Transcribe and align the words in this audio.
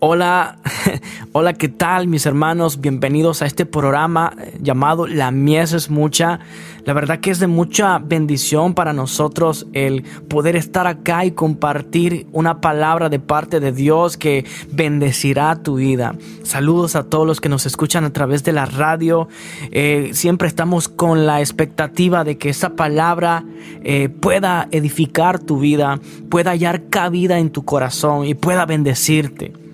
Hola, 0.00 0.58
hola, 1.32 1.54
¿qué 1.54 1.68
tal 1.68 2.06
mis 2.06 2.24
hermanos? 2.24 2.80
Bienvenidos 2.80 3.42
a 3.42 3.46
este 3.46 3.66
programa 3.66 4.32
eh, 4.38 4.56
llamado 4.62 5.08
La 5.08 5.32
Mies 5.32 5.72
es 5.72 5.90
mucha. 5.90 6.38
La 6.84 6.92
verdad 6.92 7.18
que 7.18 7.32
es 7.32 7.40
de 7.40 7.48
mucha 7.48 7.98
bendición 7.98 8.74
para 8.74 8.92
nosotros 8.92 9.66
el 9.72 10.04
poder 10.28 10.54
estar 10.54 10.86
acá 10.86 11.24
y 11.24 11.32
compartir 11.32 12.28
una 12.30 12.60
palabra 12.60 13.08
de 13.08 13.18
parte 13.18 13.58
de 13.58 13.72
Dios 13.72 14.16
que 14.16 14.44
bendecirá 14.70 15.64
tu 15.64 15.74
vida. 15.74 16.14
Saludos 16.44 16.94
a 16.94 17.02
todos 17.02 17.26
los 17.26 17.40
que 17.40 17.48
nos 17.48 17.66
escuchan 17.66 18.04
a 18.04 18.12
través 18.12 18.44
de 18.44 18.52
la 18.52 18.66
radio. 18.66 19.26
Eh, 19.72 20.10
siempre 20.12 20.46
estamos 20.46 20.86
con 20.86 21.26
la 21.26 21.40
expectativa 21.40 22.22
de 22.22 22.38
que 22.38 22.50
esa 22.50 22.76
palabra 22.76 23.44
eh, 23.82 24.08
pueda 24.10 24.68
edificar 24.70 25.40
tu 25.40 25.58
vida, 25.58 25.98
pueda 26.30 26.52
hallar 26.52 26.84
cabida 26.88 27.40
en 27.40 27.50
tu 27.50 27.64
corazón 27.64 28.26
y 28.26 28.34
pueda 28.34 28.64
bendecirte. 28.64 29.66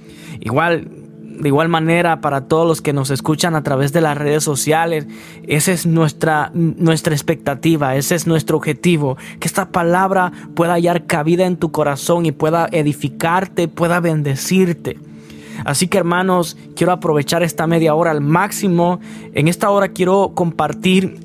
Igual, 0.44 0.88
de 1.40 1.48
igual 1.48 1.68
manera, 1.68 2.20
para 2.20 2.42
todos 2.42 2.68
los 2.68 2.80
que 2.80 2.92
nos 2.92 3.10
escuchan 3.10 3.56
a 3.56 3.62
través 3.62 3.92
de 3.92 4.02
las 4.02 4.16
redes 4.16 4.44
sociales, 4.44 5.06
esa 5.48 5.72
es 5.72 5.86
nuestra, 5.86 6.52
nuestra 6.54 7.14
expectativa, 7.14 7.96
ese 7.96 8.14
es 8.14 8.26
nuestro 8.26 8.58
objetivo, 8.58 9.16
que 9.40 9.48
esta 9.48 9.70
palabra 9.70 10.32
pueda 10.54 10.74
hallar 10.74 11.06
cabida 11.06 11.46
en 11.46 11.56
tu 11.56 11.72
corazón 11.72 12.26
y 12.26 12.32
pueda 12.32 12.68
edificarte, 12.70 13.68
pueda 13.68 14.00
bendecirte. 14.00 14.98
Así 15.64 15.88
que 15.88 15.98
hermanos, 15.98 16.58
quiero 16.76 16.92
aprovechar 16.92 17.42
esta 17.42 17.66
media 17.66 17.94
hora 17.94 18.10
al 18.10 18.20
máximo. 18.20 19.00
En 19.32 19.48
esta 19.48 19.70
hora 19.70 19.88
quiero 19.88 20.32
compartir 20.34 21.18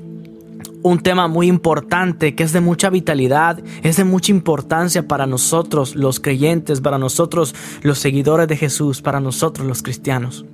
un 0.82 1.00
tema 1.00 1.28
muy 1.28 1.46
importante 1.46 2.34
que 2.34 2.42
es 2.42 2.52
de 2.52 2.60
mucha 2.60 2.90
vitalidad, 2.90 3.62
es 3.82 3.96
de 3.96 4.04
mucha 4.04 4.32
importancia 4.32 5.06
para 5.06 5.26
nosotros 5.26 5.94
los 5.94 6.20
creyentes, 6.20 6.80
para 6.80 6.98
nosotros 6.98 7.54
los 7.82 7.98
seguidores 7.98 8.48
de 8.48 8.56
Jesús, 8.56 9.02
para 9.02 9.20
nosotros 9.20 9.66
los 9.66 9.82
cristianos. 9.82 10.44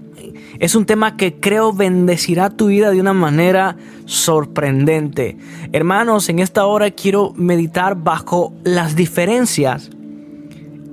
Es 0.59 0.75
un 0.75 0.87
tema 0.87 1.17
que 1.17 1.35
creo 1.39 1.73
bendecirá 1.73 2.51
tu 2.51 2.69
vida 2.69 2.91
de 2.91 3.01
una 3.01 3.13
manera 3.13 3.77
sorprendente. 4.07 5.37
Hermanos, 5.73 6.29
en 6.29 6.39
esta 6.39 6.67
hora 6.67 6.91
quiero 6.91 7.33
meditar 7.37 8.03
bajo 8.03 8.55
las 8.65 8.97
diferencias 8.97 9.91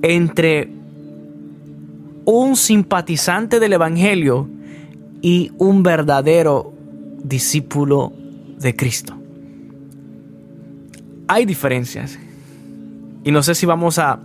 entre 0.02 0.70
un 2.26 2.56
simpatizante 2.56 3.58
del 3.58 3.72
Evangelio 3.72 4.48
y 5.22 5.50
un 5.58 5.82
verdadero 5.82 6.72
discípulo 7.22 8.12
de 8.58 8.76
Cristo 8.76 9.23
hay 11.28 11.44
diferencias. 11.46 12.18
Y 13.24 13.30
no 13.30 13.42
sé 13.42 13.54
si 13.54 13.66
vamos 13.66 13.98
a, 13.98 14.20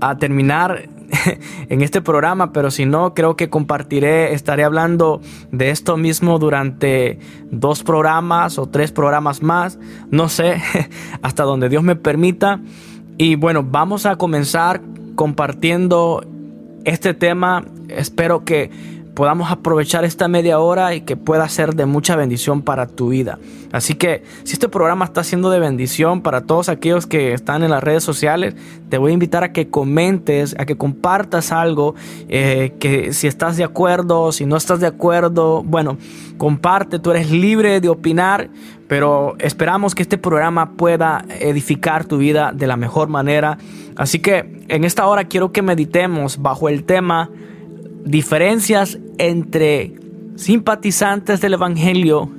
a 0.00 0.18
terminar 0.18 0.88
en 1.68 1.82
este 1.82 2.00
programa, 2.00 2.52
pero 2.52 2.70
si 2.70 2.86
no, 2.86 3.14
creo 3.14 3.36
que 3.36 3.50
compartiré, 3.50 4.32
estaré 4.32 4.64
hablando 4.64 5.20
de 5.50 5.70
esto 5.70 5.96
mismo 5.96 6.38
durante 6.38 7.18
dos 7.50 7.82
programas 7.82 8.58
o 8.58 8.68
tres 8.68 8.92
programas 8.92 9.42
más, 9.42 9.78
no 10.10 10.28
sé, 10.28 10.62
hasta 11.22 11.44
donde 11.44 11.68
Dios 11.68 11.82
me 11.82 11.96
permita. 11.96 12.60
Y 13.18 13.34
bueno, 13.34 13.62
vamos 13.62 14.06
a 14.06 14.16
comenzar 14.16 14.80
compartiendo 15.14 16.24
este 16.84 17.12
tema. 17.12 17.64
Espero 17.88 18.44
que 18.44 18.70
podamos 19.20 19.50
aprovechar 19.50 20.06
esta 20.06 20.28
media 20.28 20.60
hora 20.60 20.94
y 20.94 21.02
que 21.02 21.14
pueda 21.14 21.46
ser 21.46 21.74
de 21.74 21.84
mucha 21.84 22.16
bendición 22.16 22.62
para 22.62 22.86
tu 22.86 23.10
vida. 23.10 23.38
Así 23.70 23.92
que 23.92 24.22
si 24.44 24.54
este 24.54 24.66
programa 24.66 25.04
está 25.04 25.24
siendo 25.24 25.50
de 25.50 25.58
bendición 25.58 26.22
para 26.22 26.40
todos 26.40 26.70
aquellos 26.70 27.06
que 27.06 27.34
están 27.34 27.62
en 27.62 27.68
las 27.68 27.84
redes 27.84 28.02
sociales, 28.02 28.54
te 28.88 28.96
voy 28.96 29.10
a 29.10 29.12
invitar 29.12 29.44
a 29.44 29.52
que 29.52 29.68
comentes, 29.68 30.56
a 30.58 30.64
que 30.64 30.78
compartas 30.78 31.52
algo, 31.52 31.94
eh, 32.30 32.72
que 32.80 33.12
si 33.12 33.26
estás 33.26 33.58
de 33.58 33.64
acuerdo, 33.64 34.32
si 34.32 34.46
no 34.46 34.56
estás 34.56 34.80
de 34.80 34.86
acuerdo, 34.86 35.62
bueno, 35.64 35.98
comparte, 36.38 36.98
tú 36.98 37.10
eres 37.10 37.30
libre 37.30 37.82
de 37.82 37.90
opinar, 37.90 38.48
pero 38.88 39.36
esperamos 39.38 39.94
que 39.94 40.00
este 40.00 40.16
programa 40.16 40.78
pueda 40.78 41.26
edificar 41.40 42.06
tu 42.06 42.16
vida 42.16 42.52
de 42.54 42.66
la 42.66 42.78
mejor 42.78 43.08
manera. 43.08 43.58
Así 43.96 44.20
que 44.20 44.64
en 44.68 44.84
esta 44.84 45.06
hora 45.06 45.24
quiero 45.24 45.52
que 45.52 45.60
meditemos 45.60 46.40
bajo 46.40 46.70
el 46.70 46.84
tema 46.84 47.28
diferencias 48.04 48.98
entre 49.18 49.94
simpatizantes 50.36 51.40
del 51.40 51.54
Evangelio 51.54 52.30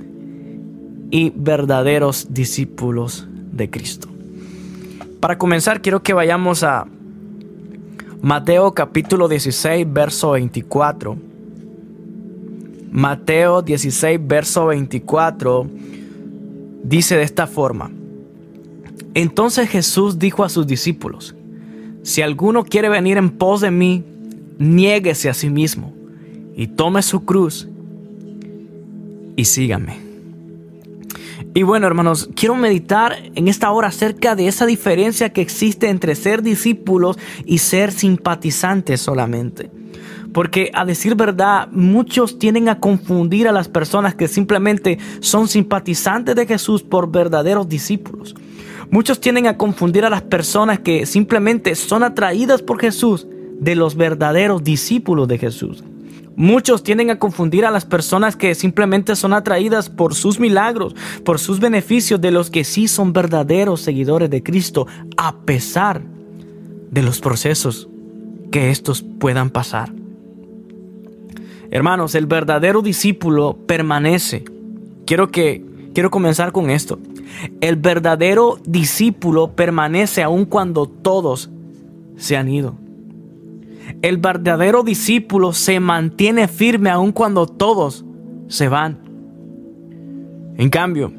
y 1.12 1.32
verdaderos 1.36 2.34
discípulos 2.34 3.28
de 3.52 3.70
Cristo. 3.70 4.08
Para 5.20 5.38
comenzar, 5.38 5.82
quiero 5.82 6.02
que 6.02 6.14
vayamos 6.14 6.64
a 6.64 6.88
Mateo 8.22 8.74
capítulo 8.74 9.28
16, 9.28 9.92
verso 9.92 10.32
24. 10.32 11.18
Mateo 12.92 13.62
16, 13.62 14.20
verso 14.24 14.68
24 14.68 15.68
dice 16.84 17.18
de 17.18 17.24
esta 17.24 17.48
forma. 17.48 17.92
Entonces 19.14 19.70
Jesús 19.70 20.20
dijo 20.20 20.44
a 20.44 20.50
sus 20.50 20.68
discípulos, 20.68 21.36
si 22.04 22.22
alguno 22.22 22.64
quiere 22.64 22.90
venir 22.90 23.18
en 23.18 23.30
pos 23.30 23.62
de 23.62 23.72
mí, 23.72 24.04
niéguese 24.62 25.28
a 25.28 25.34
sí 25.34 25.50
mismo 25.50 25.94
y 26.56 26.68
tome 26.68 27.02
su 27.02 27.26
cruz 27.26 27.68
y 29.36 29.46
sígame. 29.46 30.00
Y 31.54 31.64
bueno, 31.64 31.88
hermanos, 31.88 32.30
quiero 32.36 32.56
meditar 32.56 33.18
en 33.36 33.48
esta 33.48 33.72
hora 33.72 33.90
acerca 33.90 34.36
de 34.36 34.48
esa 34.48 34.66
diferencia 34.66 35.34
que 35.34 35.42
existe 35.42 35.90
entre 35.90 36.16
ser 36.16 36.44
discípulos 36.44 37.18
y 37.46 37.58
ser 37.58 37.92
simpatizantes 37.92 39.02
solamente. 39.02 39.70
Porque 40.32 40.72
a 40.74 40.86
decir 40.86 41.16
verdad, 41.16 41.68
muchos 41.72 42.40
tienden 42.40 42.70
a 42.70 42.80
confundir 42.80 43.50
a 43.50 43.52
las 43.52 43.68
personas 43.68 44.16
que 44.16 44.30
simplemente 44.30 44.98
son 45.20 45.50
simpatizantes 45.50 46.36
de 46.36 46.46
Jesús 46.46 46.84
por 46.84 47.12
verdaderos 47.12 47.68
discípulos. 47.68 48.34
Muchos 48.92 49.20
tienden 49.20 49.48
a 49.48 49.58
confundir 49.58 50.06
a 50.06 50.10
las 50.10 50.22
personas 50.22 50.80
que 50.80 51.06
simplemente 51.06 51.76
son 51.76 52.04
atraídas 52.04 52.62
por 52.62 52.80
Jesús 52.80 53.28
de 53.62 53.76
los 53.76 53.96
verdaderos 53.96 54.64
discípulos 54.64 55.28
de 55.28 55.38
Jesús. 55.38 55.84
Muchos 56.36 56.82
tienden 56.82 57.12
a 57.12 57.20
confundir 57.20 57.64
a 57.64 57.72
las 57.72 57.86
personas 57.86 58.36
que 58.36 58.56
simplemente 58.56 59.16
son 59.16 59.34
atraídas 59.34 59.90
por 59.90 60.16
sus 60.16 60.40
milagros, 60.40 60.96
por 61.24 61.38
sus 61.38 61.60
beneficios, 61.60 62.20
de 62.20 62.32
los 62.32 62.50
que 62.50 62.64
sí 62.64 62.88
son 62.88 63.14
verdaderos 63.14 63.82
seguidores 63.82 64.32
de 64.32 64.42
Cristo, 64.42 64.88
a 65.16 65.38
pesar 65.42 66.02
de 66.90 67.04
los 67.04 67.20
procesos 67.20 67.88
que 68.52 68.72
estos 68.72 69.04
puedan 69.20 69.52
pasar. 69.52 69.94
Hermanos, 71.70 72.16
el 72.16 72.26
verdadero 72.26 72.82
discípulo 72.82 73.58
permanece. 73.68 74.44
Quiero 75.06 75.30
que 75.30 75.64
quiero 75.94 76.10
comenzar 76.10 76.52
con 76.52 76.72
esto. 76.72 76.98
El 77.62 77.76
verdadero 77.76 78.58
discípulo 78.66 79.52
permanece 79.52 80.24
aun 80.24 80.46
cuando 80.46 80.88
todos 80.88 81.52
se 82.18 82.36
han 82.36 82.50
ido. 82.50 82.81
El 84.02 84.18
verdadero 84.18 84.84
discípulo 84.84 85.54
se 85.54 85.80
mantiene 85.80 86.48
firme 86.48 86.90
aun 86.90 87.12
cuando 87.12 87.46
todos 87.46 88.06
se 88.48 88.68
van. 88.68 89.00
En 90.58 90.70
cambio, 90.70 91.12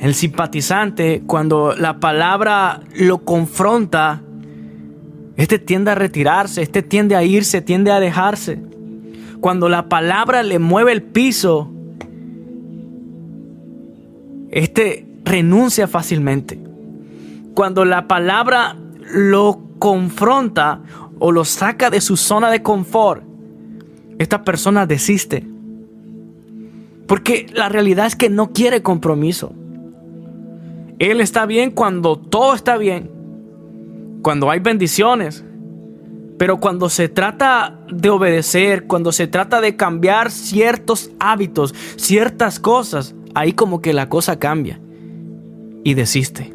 el 0.00 0.14
simpatizante, 0.14 1.22
cuando 1.26 1.74
la 1.74 2.00
palabra 2.00 2.80
lo 2.96 3.24
confronta, 3.24 4.22
este 5.36 5.58
tiende 5.58 5.90
a 5.90 5.94
retirarse, 5.94 6.62
este 6.62 6.82
tiende 6.82 7.16
a 7.16 7.22
irse, 7.22 7.60
tiende 7.60 7.90
a 7.90 8.00
dejarse. 8.00 8.58
Cuando 9.40 9.68
la 9.68 9.88
palabra 9.88 10.42
le 10.42 10.58
mueve 10.58 10.92
el 10.92 11.02
piso, 11.02 11.70
este 14.50 15.06
renuncia 15.24 15.88
fácilmente. 15.88 16.58
Cuando 17.54 17.84
la 17.84 18.06
palabra 18.06 18.76
lo 19.12 19.60
confronta 19.78 20.80
o 21.26 21.32
lo 21.32 21.46
saca 21.46 21.88
de 21.88 22.02
su 22.02 22.18
zona 22.18 22.50
de 22.50 22.62
confort, 22.62 23.22
esta 24.18 24.44
persona 24.44 24.84
desiste. 24.84 25.42
Porque 27.06 27.46
la 27.54 27.70
realidad 27.70 28.04
es 28.04 28.14
que 28.14 28.28
no 28.28 28.52
quiere 28.52 28.82
compromiso. 28.82 29.54
Él 30.98 31.22
está 31.22 31.46
bien 31.46 31.70
cuando 31.70 32.18
todo 32.18 32.54
está 32.54 32.76
bien, 32.76 33.10
cuando 34.20 34.50
hay 34.50 34.60
bendiciones. 34.60 35.42
Pero 36.36 36.60
cuando 36.60 36.90
se 36.90 37.08
trata 37.08 37.80
de 37.90 38.10
obedecer, 38.10 38.86
cuando 38.86 39.10
se 39.10 39.26
trata 39.26 39.62
de 39.62 39.76
cambiar 39.76 40.30
ciertos 40.30 41.10
hábitos, 41.20 41.74
ciertas 41.96 42.60
cosas, 42.60 43.14
ahí 43.34 43.54
como 43.54 43.80
que 43.80 43.94
la 43.94 44.10
cosa 44.10 44.38
cambia 44.38 44.78
y 45.84 45.94
desiste 45.94 46.52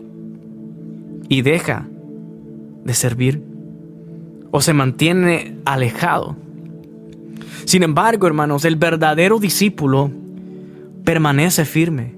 y 1.28 1.42
deja 1.42 1.88
de 2.84 2.94
servir 2.94 3.49
o 4.52 4.62
se 4.62 4.74
mantiene 4.74 5.58
alejado. 5.66 6.36
Sin 7.66 7.84
embargo, 7.84 8.28
hermanos, 8.28 8.66
el 8.66 8.76
verdadero 8.76 9.40
discípulo 9.40 10.12
permanece 11.04 11.66
firme, 11.66 12.16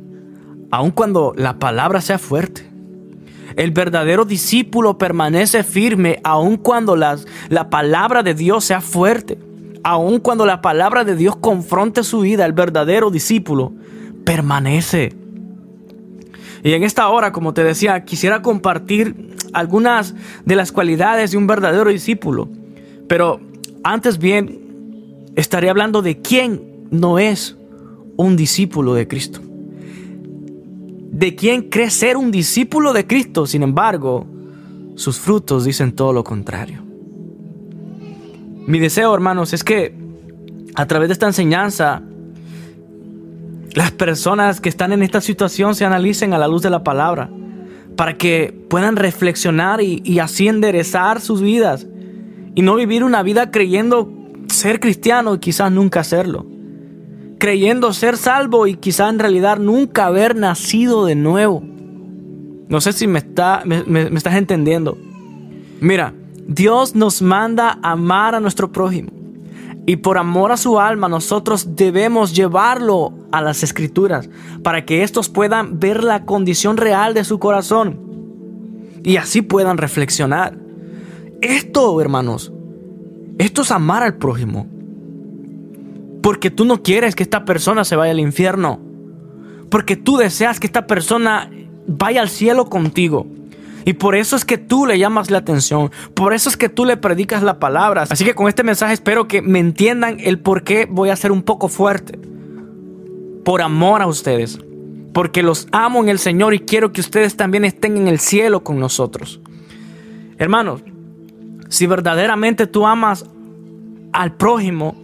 aun 0.72 0.92
cuando 0.92 1.33
la 1.36 1.60
palabra 1.60 2.01
sea 2.01 2.18
fuerte, 2.18 2.69
El 3.56 3.72
verdadero 3.72 4.25
discípulo 4.25 4.98
permanece 4.98 5.63
firme 5.63 6.19
aun 6.24 6.57
cuando 6.57 6.95
las, 6.95 7.28
la 7.50 7.69
palabra 7.69 8.24
de 8.24 8.33
Dios 8.33 8.63
sea 8.63 8.81
fuerte. 8.81 9.38
Aun 9.83 10.19
cuando 10.19 10.45
la 10.45 10.62
palabra 10.62 11.04
de 11.04 11.16
Dios 11.16 11.36
confronte 11.36 12.04
su 12.04 12.22
vida, 12.22 12.45
el 12.45 12.54
verdadero 12.54 13.10
discípulo 13.10 13.74
permanece. 14.24 15.16
Y 16.63 16.74
en 16.74 16.84
esta 16.84 17.10
hora, 17.10 17.31
como 17.31 17.54
te 17.54 17.63
decía, 17.63 18.04
quisiera 18.06 18.42
compartir 18.42 19.36
algunas 19.54 20.13
de 20.46 20.56
las 20.56 20.72
cualidades 20.72 21.31
de 21.31 21.38
un 21.38 21.48
verdadero 21.48 21.90
discípulo. 21.90 22.50
Pero 23.08 23.40
antes 23.84 24.19
bien, 24.19 25.31
estaré 25.36 25.69
hablando 25.69 26.02
de 26.02 26.22
quién 26.22 26.88
no 26.92 27.19
es 27.19 27.58
un 28.18 28.36
discípulo 28.36 28.94
de 28.94 29.08
Cristo. 29.08 29.42
De 31.12 31.36
quién 31.36 31.69
cree 31.69 31.90
ser 31.90 32.18
un 32.18 32.31
discípulo 32.31 32.94
de 32.94 33.07
Cristo, 33.07 33.46
sin 33.46 33.64
embargo, 33.64 34.25
sus 34.96 35.19
frutos 35.19 35.66
dicen 35.66 35.94
todo 35.94 36.14
lo 36.14 36.24
contrario. 36.24 36.84
Mi 38.68 38.80
deseo, 38.80 39.14
hermanos, 39.14 39.54
es 39.54 39.64
que 39.64 39.96
a 40.75 40.86
través 40.86 41.10
de 41.10 41.14
esta 41.14 41.28
enseñanza, 41.28 42.04
las 43.73 43.91
personas 43.91 44.59
que 44.59 44.69
están 44.69 44.91
en 44.91 45.03
esta 45.03 45.21
situación 45.21 45.75
se 45.75 45.85
analicen 45.85 46.33
a 46.33 46.38
la 46.38 46.47
luz 46.47 46.62
de 46.62 46.69
la 46.69 46.83
palabra, 46.83 47.29
para 47.95 48.18
que 48.18 48.53
puedan 48.69 48.95
reflexionar 48.95 49.81
y, 49.81 50.19
así 50.19 50.47
enderezar 50.47 51.21
sus 51.21 51.41
vidas 51.41 51.88
y 52.56 52.62
no 52.62 52.75
vivir 52.75 53.03
una 53.03 53.23
vida 53.23 53.51
creyendo 53.51 54.12
ser 54.47 54.79
cristiano 54.79 55.35
y 55.35 55.39
quizás 55.39 55.71
nunca 55.71 56.03
serlo. 56.03 56.45
Creyendo 57.38 57.91
ser 57.94 58.18
salvo 58.18 58.68
y 58.68 58.75
quizás 58.75 59.09
en 59.09 59.19
realidad 59.19 59.57
nunca 59.57 60.06
haber 60.06 60.35
nacido 60.35 61.06
de 61.06 61.15
nuevo. 61.15 61.63
No 62.68 62.81
sé 62.81 62.94
si 62.94 63.07
me, 63.07 63.19
está, 63.19 63.63
me, 63.65 64.01
estás 64.15 64.35
entendiendo. 64.35 64.97
Mira, 65.79 66.13
Dios 66.47 66.95
nos 66.95 67.21
manda 67.21 67.79
amar 67.81 68.35
a 68.35 68.39
nuestro 68.39 68.71
prójimo. 68.71 69.12
Y 69.92 69.98
por 69.98 70.18
amor 70.18 70.54
a 70.54 70.56
su 70.56 70.80
alma 70.80 71.10
nosotros 71.10 71.76
debemos 71.76 72.34
llevarlo 72.34 73.14
a 73.34 73.42
las 73.42 73.62
escrituras 73.62 74.30
para 74.64 74.86
que 74.86 75.04
estos 75.04 75.28
puedan 75.28 75.82
ver 75.82 76.06
la 76.06 76.24
condición 76.24 76.78
real 76.78 77.14
de 77.14 77.26
su 77.26 77.40
corazón 77.40 78.00
y 79.04 79.18
así 79.18 79.42
puedan 79.42 79.78
reflexionar. 79.78 80.58
Esto, 81.42 82.00
hermanos, 82.00 82.54
esto 83.38 83.64
es 83.64 83.72
amar 83.72 84.02
al 84.02 84.16
prójimo. 84.16 84.66
Porque 86.24 86.50
tú 86.52 86.64
no 86.64 86.84
quieres 86.84 87.14
que 87.14 87.24
esta 87.24 87.44
persona 87.44 87.84
se 87.84 87.98
vaya 87.98 88.14
al 88.14 88.22
infierno. 88.22 88.80
Porque 89.70 89.98
tú 89.98 90.16
deseas 90.16 90.62
que 90.62 90.68
esta 90.68 90.88
persona 90.88 91.52
vaya 91.86 92.22
al 92.22 92.30
cielo 92.30 92.68
contigo. 92.68 93.28
Y 93.86 93.94
por 93.94 94.16
eso 94.16 94.36
es 94.36 94.45
que 94.45 94.57
tú 94.57 94.86
le 94.86 95.00
llamas 95.00 95.31
la 95.31 95.39
atención. 95.39 95.92
Por 96.13 96.33
eso 96.33 96.50
es 96.50 96.57
que 96.57 96.69
tú 96.69 96.86
le 96.86 96.98
predicas 96.98 97.44
la 97.44 97.60
palabra. 97.60 98.04
Así 98.10 98.24
que 98.25 98.36
con 98.36 98.48
este 98.48 98.63
mensaje 98.63 98.94
espero 98.94 99.28
que 99.28 99.42
me 99.42 99.60
entiendan 99.60 100.18
el 100.19 100.39
por 100.39 100.63
qué 100.63 100.88
voy 100.89 101.10
a 101.10 101.16
ser 101.16 101.31
un 101.31 101.44
poco 101.44 101.68
fuerte. 101.68 102.19
Por 103.44 103.62
amor 103.62 104.01
a 104.01 104.07
ustedes. 104.07 104.60
Porque 105.13 105.44
los 105.44 105.68
amo 105.72 106.01
en 106.01 106.10
el 106.10 106.19
Señor 106.19 106.54
y 106.54 106.60
quiero 106.60 106.92
que 106.92 107.01
ustedes 107.01 107.36
también 107.36 107.66
estén 107.66 107.98
en 107.98 108.07
el 108.07 108.19
cielo 108.19 108.63
con 108.63 108.80
nosotros. 108.80 109.42
Hermanos, 110.38 110.83
si 111.69 111.88
verdaderamente 111.88 112.68
tú 112.68 112.86
amas 112.86 113.25
al 114.13 114.36
prójimo, 114.36 114.95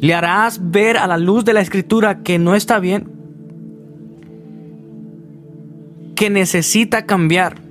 le 0.00 0.14
harás 0.14 0.70
ver 0.70 0.96
a 0.96 1.06
la 1.06 1.18
luz 1.18 1.44
de 1.44 1.52
la 1.52 1.60
escritura 1.60 2.22
que 2.22 2.38
no 2.38 2.54
está 2.54 2.78
bien, 2.78 3.10
que 6.16 6.30
necesita 6.30 7.06
cambiar. 7.06 7.69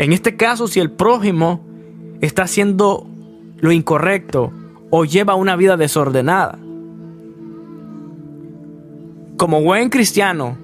En 0.00 0.14
este 0.14 0.34
caso, 0.34 0.66
si 0.66 0.80
el 0.80 0.90
prójimo 0.90 1.60
está 2.22 2.44
haciendo 2.44 3.06
lo 3.58 3.70
incorrecto 3.70 4.50
o 4.88 5.04
lleva 5.04 5.34
una 5.34 5.56
vida 5.56 5.76
desordenada. 5.76 6.58
Como 9.36 9.60
buen 9.60 9.90
cristiano, 9.90 10.56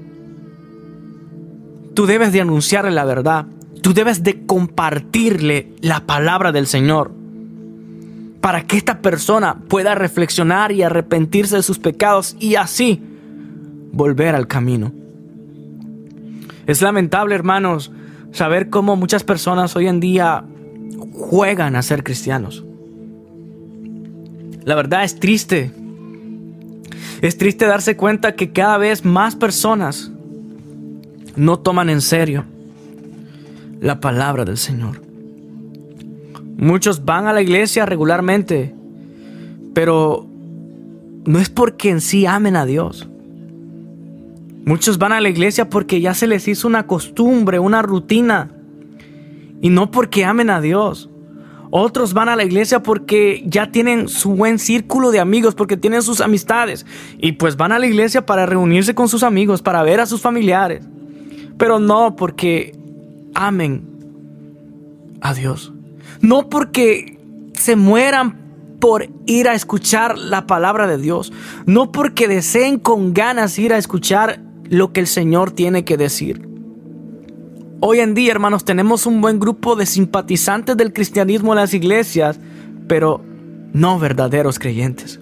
tú 1.93 2.07
debes 2.07 2.33
de 2.33 2.41
anunciarle 2.41 2.91
la 2.93 3.05
verdad. 3.05 3.45
Tú 3.83 3.93
debes 3.93 4.23
de 4.23 4.47
compartirle 4.47 5.69
la 5.83 6.07
palabra 6.07 6.51
del 6.51 6.67
Señor 6.67 7.13
para 8.41 8.63
que 8.63 8.79
esta 8.79 9.03
persona 9.03 9.59
pueda 9.69 9.95
reflexionar 9.95 10.73
y 10.73 10.83
arrepentirse 10.83 11.57
de 11.57 11.63
sus 11.63 11.79
pecados 11.79 12.39
y 12.41 12.55
así 12.55 13.03
volver 13.93 14.35
al 14.35 14.47
camino. 14.47 14.93
Es 16.67 16.81
lamentable, 16.81 17.35
hermanos, 17.35 17.93
saber 18.33 18.71
cómo 18.71 18.97
muchas 18.97 19.25
personas 19.25 19.77
hoy 19.77 19.87
en 19.89 20.01
día 20.01 20.45
juegan 21.13 21.77
a 21.77 21.83
ser 21.83 22.05
cristianos. 22.05 22.65
La 24.65 24.75
verdad 24.75 25.05
es 25.05 25.19
triste. 25.19 25.71
Es 27.23 27.39
triste 27.39 27.67
darse 27.67 27.97
cuenta 27.97 28.35
que 28.35 28.53
cada 28.53 28.79
vez 28.79 29.05
más 29.05 29.37
personas 29.37 30.11
no 31.37 31.59
toman 31.59 31.89
en 31.89 32.01
serio 32.01 32.45
la 33.81 34.01
palabra 34.01 34.45
del 34.45 34.57
Señor. 34.57 35.01
Muchos 36.57 37.05
van 37.05 37.27
a 37.27 37.33
la 37.33 37.43
iglesia 37.43 37.87
regularmente, 37.87 38.75
pero 39.75 40.27
no 41.27 41.39
es 41.39 41.51
porque 41.51 41.91
en 41.91 42.01
sí 42.01 42.27
amen 42.27 42.57
a 42.57 42.65
Dios. 42.65 43.09
Muchos 44.67 44.99
van 44.99 45.13
a 45.13 45.21
la 45.21 45.29
iglesia 45.29 45.71
porque 45.71 46.01
ya 46.01 46.13
se 46.13 46.27
les 46.27 46.49
hizo 46.49 46.67
una 46.67 46.89
costumbre, 46.89 47.61
una 47.61 47.83
rutina, 47.83 48.51
y 49.63 49.71
no 49.71 49.93
porque 49.93 50.25
amen 50.25 50.51
a 50.51 50.61
Dios. 50.61 51.09
Otros 51.71 52.15
van 52.15 52.29
a 52.29 52.35
la 52.35 52.43
iglesia 52.43 52.83
porque 52.83 53.45
ya 53.47 53.71
tienen 53.71 54.09
su 54.09 54.35
buen 54.35 54.59
círculo 54.59 55.13
de 55.13 55.21
amigos, 55.21 55.55
porque 55.55 55.77
tienen 55.77 56.03
sus 56.03 56.21
amistades. 56.21 56.85
Y 57.19 57.33
pues 57.33 57.57
van 57.57 57.71
a 57.71 57.79
la 57.79 57.87
iglesia 57.87 58.27
para 58.27 58.45
reunirse 58.45 58.97
con 58.97 59.09
sus 59.09 59.23
amigos, 59.23 59.63
para 59.63 59.85
ver 59.85 60.01
a 60.01 60.07
sus 60.07 60.21
familiares. 60.21 60.85
Pero 61.57 61.79
no 61.79 62.17
porque 62.17 62.77
amen 63.35 63.85
a 65.21 65.33
Dios. 65.33 65.73
No 66.21 66.49
porque 66.49 67.21
se 67.55 67.77
mueran 67.77 68.79
por 68.81 69.09
ir 69.27 69.49
a 69.49 69.55
escuchar 69.55 70.19
la 70.19 70.49
palabra 70.49 70.89
de 70.89 70.99
Dios. 70.99 71.33
No 71.67 71.93
porque 71.93 72.27
deseen 72.27 72.81
con 72.81 73.15
ganas 73.15 73.61
ir 73.61 73.73
a 73.73 73.79
escuchar 73.79 74.46
lo 74.69 74.93
que 74.93 75.01
el 75.01 75.07
Señor 75.07 75.51
tiene 75.51 75.85
que 75.85 75.97
decir. 75.97 76.49
Hoy 77.81 78.01
en 78.01 78.15
día, 78.15 78.33
hermanos, 78.33 78.65
tenemos 78.65 79.07
un 79.07 79.21
buen 79.21 79.39
grupo 79.39 79.77
de 79.77 79.87
simpatizantes 79.87 80.77
del 80.77 80.93
cristianismo 80.93 81.53
en 81.53 81.61
las 81.61 81.75
iglesias, 81.75 82.41
pero 82.89 83.23
no 83.73 83.99
verdaderos 83.99 84.59
creyentes. 84.59 85.21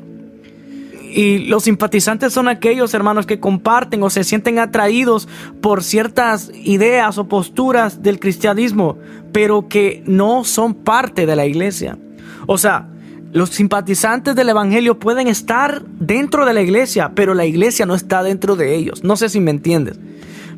Y 1.14 1.38
los 1.38 1.64
simpatizantes 1.64 2.32
son 2.32 2.48
aquellos 2.48 2.92
hermanos 2.94 3.26
que 3.26 3.38
comparten 3.38 4.02
o 4.02 4.10
se 4.10 4.24
sienten 4.24 4.58
atraídos 4.58 5.28
por 5.60 5.84
ciertas 5.84 6.50
ideas 6.54 7.18
o 7.18 7.28
posturas 7.28 8.02
del 8.02 8.18
cristianismo, 8.18 8.98
pero 9.32 9.68
que 9.68 10.02
no 10.06 10.44
son 10.44 10.74
parte 10.74 11.26
de 11.26 11.36
la 11.36 11.46
iglesia. 11.46 11.98
O 12.46 12.58
sea, 12.58 12.88
los 13.34 13.50
simpatizantes 13.50 14.36
del 14.36 14.50
Evangelio 14.50 15.00
pueden 15.00 15.26
estar 15.26 15.84
dentro 15.84 16.46
de 16.46 16.54
la 16.54 16.62
iglesia, 16.62 17.10
pero 17.16 17.34
la 17.34 17.44
iglesia 17.44 17.84
no 17.84 17.96
está 17.96 18.22
dentro 18.22 18.54
de 18.54 18.76
ellos. 18.76 19.02
No 19.02 19.16
sé 19.16 19.28
si 19.28 19.40
me 19.40 19.50
entiendes. 19.50 19.98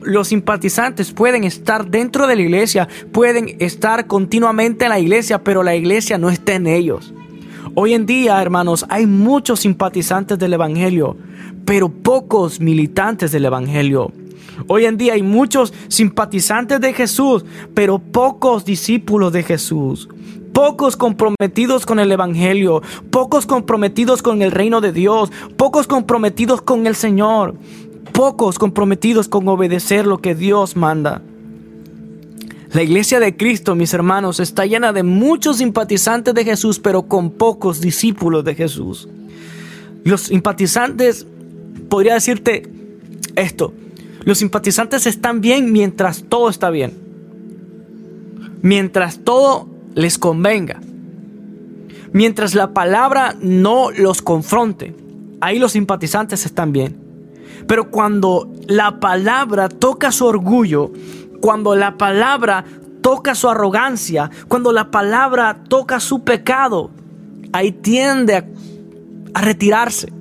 Los 0.03 0.29
simpatizantes 0.29 1.11
pueden 1.11 1.45
estar 1.45 1.91
dentro 1.91 2.27
de 2.27 2.37
la 2.37 2.43
iglesia, 2.43 2.87
pueden 3.13 3.57
estar 3.61 4.07
continuamente 4.07 4.85
en 4.85 4.91
la 4.91 4.99
iglesia, 4.99 5.43
pero 5.43 5.63
la 5.63 5.75
iglesia 5.75 6.19
no 6.19 6.29
está 6.29 6.53
en 6.53 6.67
ellos. 6.67 7.15
Hoy 7.75 7.95
en 7.95 8.05
día, 8.05 8.43
hermanos, 8.43 8.85
hay 8.91 9.07
muchos 9.07 9.61
simpatizantes 9.61 10.39
del 10.39 10.53
Evangelio, 10.53 11.17
pero 11.65 11.89
pocos 11.89 12.61
militantes 12.61 13.33
del 13.33 13.47
Evangelio. 13.47 14.13
Hoy 14.67 14.85
en 14.85 14.99
día 14.99 15.15
hay 15.15 15.23
muchos 15.23 15.73
simpatizantes 15.89 16.79
de 16.83 16.93
Jesús, 16.93 17.47
pero 17.73 17.99
pocos 17.99 18.67
discípulos 18.67 19.33
de 19.33 19.43
Jesús. 19.45 20.11
Pocos 20.57 20.97
comprometidos 20.97 21.85
con 21.85 21.99
el 21.99 22.11
Evangelio, 22.11 22.81
pocos 23.11 23.45
comprometidos 23.45 24.23
con 24.23 24.41
el 24.41 24.51
reino 24.51 24.81
de 24.81 24.91
Dios, 24.91 25.31
pocos 25.59 25.87
comprometidos 25.87 26.63
con 26.63 26.87
el 26.87 26.97
Señor, 26.97 27.57
pocos 28.15 28.59
comprometidos 28.59 29.29
con 29.29 29.47
obedecer 29.49 30.07
lo 30.07 30.17
que 30.17 30.35
Dios 30.35 30.75
manda. 30.75 31.21
La 32.73 32.83
iglesia 32.83 33.21
de 33.21 33.37
Cristo, 33.37 33.75
mis 33.75 33.93
hermanos, 33.93 34.41
está 34.41 34.65
llena 34.65 34.95
de 34.95 35.03
muchos 35.03 35.59
simpatizantes 35.59 36.33
de 36.33 36.45
Jesús, 36.45 36.79
pero 36.79 37.03
con 37.03 37.33
pocos 37.33 37.83
discípulos 37.83 38.43
de 38.43 38.55
Jesús. 38.55 39.11
Los 40.05 40.23
simpatizantes, 40.23 41.27
podría 41.91 42.15
decirte 42.15 42.67
esto, 43.35 43.75
los 44.25 44.39
simpatizantes 44.39 45.07
están 45.07 45.43
bien 45.43 45.71
mientras 45.71 46.25
todo 46.31 46.49
está 46.49 46.71
bien. 46.71 46.95
Mientras 48.63 49.19
todo 49.19 49.76
les 49.97 50.19
convenga. 50.19 50.81
Mientras 52.13 52.55
la 52.55 52.73
palabra 52.73 53.35
no 53.41 53.91
los 53.91 54.23
confronte. 54.23 54.95
Ahí 55.41 55.59
los 55.59 55.73
simpatizantes 55.73 56.47
están 56.47 56.71
bien. 56.71 57.01
Pero 57.67 57.91
cuando 57.91 58.53
la 58.69 59.01
palabra 59.01 59.69
toca 59.69 60.13
su 60.13 60.27
orgullo, 60.27 60.93
cuando 61.41 61.75
la 61.75 61.97
palabra 61.97 62.65
toca 63.01 63.35
su 63.35 63.49
arrogancia, 63.49 64.31
cuando 64.49 64.71
la 64.73 64.91
palabra 64.91 65.65
toca 65.69 65.99
su 65.99 66.23
pecado, 66.25 66.91
ahí 67.53 67.73
tiende 67.73 68.45
a, 69.35 69.41
retirarse. 69.41 70.13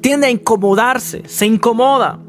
Tiende 0.00 0.28
a 0.28 0.30
incomodarse, 0.30 1.24
se 1.26 1.46
incomoda. 1.46 2.20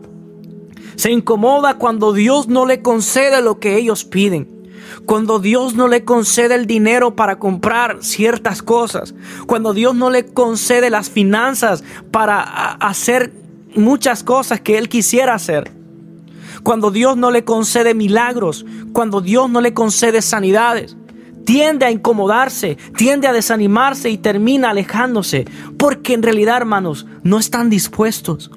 Se 0.96 1.12
incomoda 1.12 1.76
cuando 1.76 2.14
Dios 2.14 2.48
no 2.48 2.66
le 2.66 2.82
concede 2.82 3.42
lo 3.42 3.60
que 3.60 3.78
ellos 3.78 4.04
piden. 4.06 4.61
Cuando 5.06 5.40
Dios 5.40 5.76
no 5.76 5.88
le 5.88 6.04
concede 6.04 6.56
el 6.56 6.66
dinero 6.66 7.16
para 7.16 7.40
comprar 7.40 7.98
ciertas 8.02 8.62
cosas. 8.62 9.14
Cuando 9.48 9.74
Dios 9.74 9.96
no 9.96 10.10
le 10.10 10.26
concede 10.26 10.90
las 10.90 11.10
finanzas 11.10 11.84
para 12.12 12.42
hacer 12.42 13.34
muchas 13.76 14.24
cosas 14.24 14.62
que 14.62 14.78
Él 14.78 14.90
quisiera 14.90 15.34
hacer. 15.34 15.72
Cuando 16.64 16.92
Dios 16.92 17.18
no 17.18 17.32
le 17.32 17.44
concede 17.44 17.94
milagros. 17.94 18.66
Cuando 18.94 19.22
Dios 19.22 19.50
no 19.50 19.62
le 19.62 19.74
concede 19.74 20.22
sanidades 20.22 20.96
tiende 21.44 21.86
a 21.86 21.92
incomodarse, 21.92 22.78
tiende 22.96 23.28
a 23.28 23.34
desanimarse 23.34 24.10
y 24.10 24.18
termina 24.18 24.70
alejándose, 24.70 25.46
porque 25.78 26.14
en 26.14 26.24
realidad, 26.24 26.58
hermanos, 26.58 27.06
no 27.24 27.40
están 27.40 27.70
dispuestos. 27.70 28.52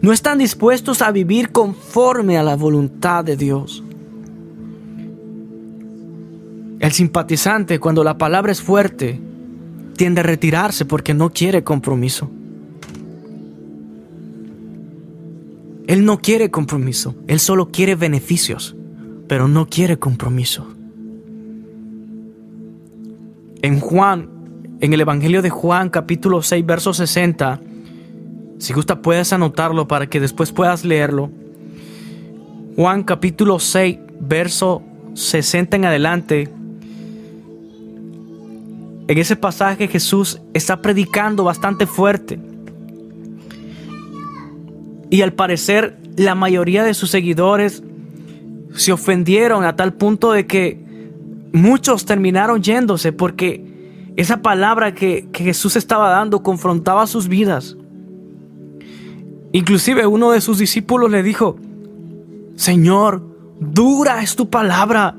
No 0.00 0.12
están 0.12 0.38
dispuestos 0.38 1.02
a 1.02 1.10
vivir 1.10 1.50
conforme 1.50 2.38
a 2.38 2.42
la 2.42 2.56
voluntad 2.56 3.24
de 3.24 3.36
Dios. 3.36 3.82
El 6.80 6.92
simpatizante, 6.92 7.78
cuando 7.78 8.02
la 8.02 8.16
palabra 8.16 8.50
es 8.50 8.62
fuerte, 8.62 9.20
tiende 9.96 10.22
a 10.22 10.24
retirarse 10.24 10.86
porque 10.86 11.12
no 11.12 11.28
quiere 11.28 11.62
compromiso. 11.62 12.30
Él 15.86 16.06
no 16.06 16.20
quiere 16.20 16.50
compromiso, 16.50 17.14
él 17.26 17.38
solo 17.38 17.70
quiere 17.70 17.96
beneficios, 17.96 18.74
pero 19.28 19.46
no 19.46 19.66
quiere 19.66 19.98
compromiso. 19.98 20.66
En 23.60 23.78
Juan, 23.78 24.30
en 24.80 24.92
el 24.94 25.02
Evangelio 25.02 25.42
de 25.42 25.50
Juan 25.50 25.90
capítulo 25.90 26.40
6, 26.40 26.64
verso 26.64 26.94
60, 26.94 27.60
si 28.58 28.72
gusta 28.72 29.02
puedes 29.02 29.34
anotarlo 29.34 29.86
para 29.86 30.06
que 30.06 30.18
después 30.18 30.50
puedas 30.50 30.86
leerlo. 30.86 31.30
Juan 32.76 33.02
capítulo 33.02 33.58
6, 33.58 33.98
verso 34.20 34.82
60 35.12 35.76
en 35.76 35.84
adelante. 35.84 36.59
En 39.10 39.18
ese 39.18 39.34
pasaje 39.34 39.88
Jesús 39.88 40.40
está 40.54 40.80
predicando 40.82 41.42
bastante 41.42 41.84
fuerte. 41.88 42.38
Y 45.10 45.22
al 45.22 45.32
parecer 45.32 45.98
la 46.16 46.36
mayoría 46.36 46.84
de 46.84 46.94
sus 46.94 47.10
seguidores 47.10 47.82
se 48.72 48.92
ofendieron 48.92 49.64
a 49.64 49.74
tal 49.74 49.94
punto 49.94 50.30
de 50.30 50.46
que 50.46 50.78
muchos 51.52 52.04
terminaron 52.04 52.62
yéndose 52.62 53.12
porque 53.12 54.12
esa 54.14 54.42
palabra 54.42 54.94
que, 54.94 55.28
Jesús 55.34 55.74
estaba 55.74 56.10
dando 56.10 56.44
confrontaba 56.44 57.08
sus 57.08 57.26
vidas. 57.26 57.76
Inclusive 59.50 60.06
uno 60.06 60.30
de 60.30 60.40
sus 60.40 60.58
discípulos 60.58 61.10
le 61.10 61.24
dijo, 61.24 61.56
Señor, 62.54 63.24
dura 63.58 64.22
es 64.22 64.36
tu 64.36 64.48
palabra, 64.48 65.16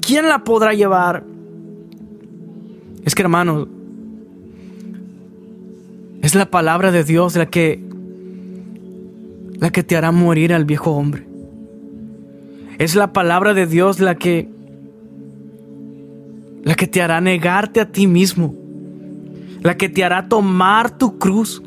¿quién 0.00 0.28
la 0.28 0.44
podrá 0.44 0.74
llevar? 0.74 1.31
Es 3.04 3.14
que 3.14 3.22
hermano, 3.22 3.68
es 6.22 6.34
la 6.34 6.50
palabra 6.50 6.92
de 6.92 7.02
Dios 7.04 7.36
la 7.36 7.46
que 7.46 7.82
la 9.58 9.70
que 9.70 9.82
te 9.82 9.96
hará 9.96 10.12
morir 10.12 10.52
al 10.52 10.64
viejo 10.64 10.92
hombre. 10.92 11.26
Es 12.78 12.94
la 12.94 13.12
palabra 13.12 13.54
de 13.54 13.66
Dios 13.66 14.00
la 14.00 14.14
que 14.14 14.48
la 16.64 16.74
que 16.74 16.86
te 16.86 17.02
hará 17.02 17.20
negarte 17.20 17.80
a 17.80 17.90
ti 17.90 18.06
mismo, 18.06 18.54
la 19.62 19.76
que 19.76 19.88
te 19.88 20.04
hará 20.04 20.28
tomar 20.28 20.96
tu 20.96 21.18
cruz. 21.18 21.62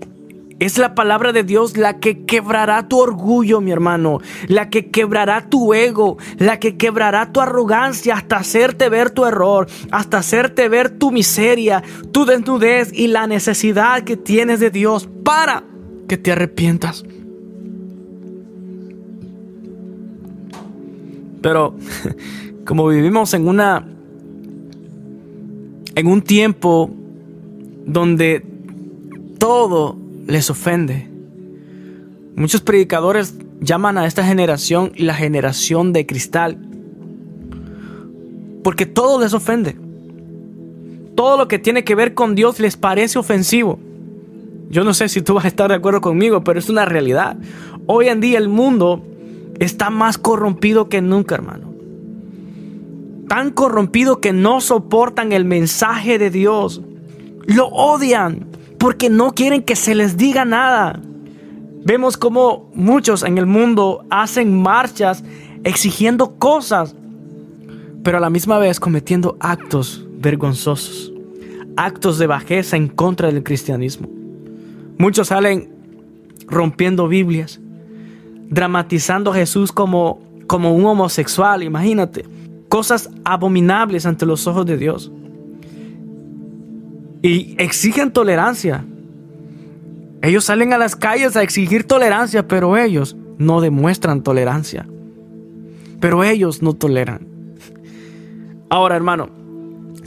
Es 0.58 0.78
la 0.78 0.96
palabra 0.96 1.34
de 1.34 1.44
Dios 1.44 1.76
la 1.76 2.00
que 2.00 2.26
quebrará 2.26 2.88
tu 2.88 3.00
orgullo, 3.00 3.60
mi 3.60 3.72
hermano, 3.72 4.20
la 4.48 4.70
que 4.70 4.90
quebrará 4.90 5.50
tu 5.50 5.74
ego, 5.74 6.18
la 6.38 6.60
que 6.60 6.78
quebrará 6.78 7.34
tu 7.34 7.42
arrogancia 7.42 8.16
hasta 8.16 8.38
hacerte 8.38 8.88
ver 8.88 9.10
tu 9.10 9.26
error, 9.26 9.68
hasta 9.92 10.20
hacerte 10.20 10.70
ver 10.70 10.92
tu 10.92 11.12
miseria, 11.12 11.84
tu 12.14 12.26
desnudez 12.26 12.94
y 12.94 13.08
la 13.08 13.28
necesidad 13.28 14.04
que 14.04 14.16
tienes 14.16 14.62
de 14.62 14.70
Dios 14.70 15.10
para 15.26 15.66
que 16.08 16.18
te 16.18 16.32
arrepientas. 16.32 17.04
Pero 21.42 21.76
como 22.66 22.88
vivimos 22.88 23.34
en 23.34 23.48
una 23.50 23.86
en 25.96 26.08
un 26.08 26.22
tiempo 26.22 26.90
donde 27.86 28.46
todo 29.38 30.05
les 30.26 30.50
ofende. 30.50 31.10
Muchos 32.36 32.62
predicadores 32.62 33.36
llaman 33.62 33.98
a 33.98 34.06
esta 34.06 34.26
generación 34.26 34.92
la 34.98 35.14
generación 35.14 35.94
de 35.94 36.06
cristal. 36.06 36.58
Porque 38.64 38.86
todo 38.86 39.20
les 39.22 39.34
ofende. 39.34 39.76
Todo 41.16 41.38
lo 41.38 41.48
que 41.48 41.60
tiene 41.60 41.84
que 41.84 41.96
ver 41.96 42.14
con 42.14 42.36
Dios 42.36 42.60
les 42.60 42.76
parece 42.76 43.20
ofensivo. 43.20 43.80
Yo 44.70 44.84
no 44.84 44.94
sé 44.94 45.08
si 45.08 45.22
tú 45.22 45.36
vas 45.36 45.46
a 45.46 45.50
estar 45.50 45.70
de 45.70 45.76
acuerdo 45.76 46.02
conmigo, 46.02 46.44
pero 46.44 46.60
es 46.60 46.70
una 46.70 46.86
realidad. 46.86 47.38
Hoy 47.86 48.10
en 48.10 48.20
día 48.20 48.38
el 48.38 48.50
mundo 48.50 49.06
está 49.60 49.90
más 49.90 50.18
corrompido 50.18 50.90
que 50.90 51.02
nunca, 51.02 51.36
hermano 51.36 51.76
tan 53.28 53.52
corrompidos 53.52 54.20
que 54.20 54.34
no 54.34 54.62
soportan 54.62 55.32
el 55.32 55.46
mensaje 55.46 56.18
de 56.18 56.30
Dios. 56.30 56.82
Lo 57.46 57.68
odian 57.68 58.48
porque 58.86 59.10
no 59.10 59.32
quieren 59.32 59.64
que 59.64 59.76
se 59.76 59.96
les 59.96 60.16
diga 60.16 60.46
nada. 60.46 61.02
Vemos 61.84 62.18
como 62.18 62.70
muchos 62.76 63.24
en 63.24 63.40
el 63.40 63.48
mundo 63.48 64.06
hacen 64.12 64.62
marchas 64.62 65.24
exigiendo 65.64 66.36
cosas, 66.36 66.96
pero 68.04 68.18
a 68.18 68.20
la 68.20 68.30
misma 68.30 68.60
vez 68.60 68.80
cometiendo 68.80 69.38
actos 69.40 70.06
vergonzosos, 70.20 71.12
actos 71.76 72.20
de 72.20 72.28
bajeza 72.28 72.78
en 72.78 72.88
contra 72.88 73.32
del 73.32 73.42
cristianismo. 73.42 74.08
Muchos 75.00 75.30
salen 75.30 75.74
rompiendo 76.46 77.08
Biblias, 77.08 77.60
dramatizando 78.52 79.32
a 79.32 79.34
Jesús 79.34 79.72
como, 79.72 80.20
como 80.46 80.76
un 80.76 80.86
homosexual, 80.86 81.64
imagínate 81.64 82.24
cosas 82.70 83.10
abominables 83.24 84.06
ante 84.06 84.28
los 84.28 84.46
ojos 84.46 84.68
de 84.68 84.78
Dios. 84.78 85.12
Y 87.22 87.56
exigen 87.58 88.12
tolerancia. 88.12 88.86
Ellos 90.22 90.46
salen 90.46 90.74
a 90.74 90.78
las 90.78 90.96
calles 90.96 91.36
a 91.36 91.44
exigir 91.44 91.86
tolerancia, 91.86 92.48
pero 92.48 92.78
ellos 92.78 93.16
no 93.38 93.62
demuestran 93.62 94.24
tolerancia. 94.24 94.88
Pero 96.00 96.24
ellos 96.24 96.62
no 96.62 96.74
toleran. 96.74 97.28
Ahora, 98.70 98.96
hermano, 98.96 99.30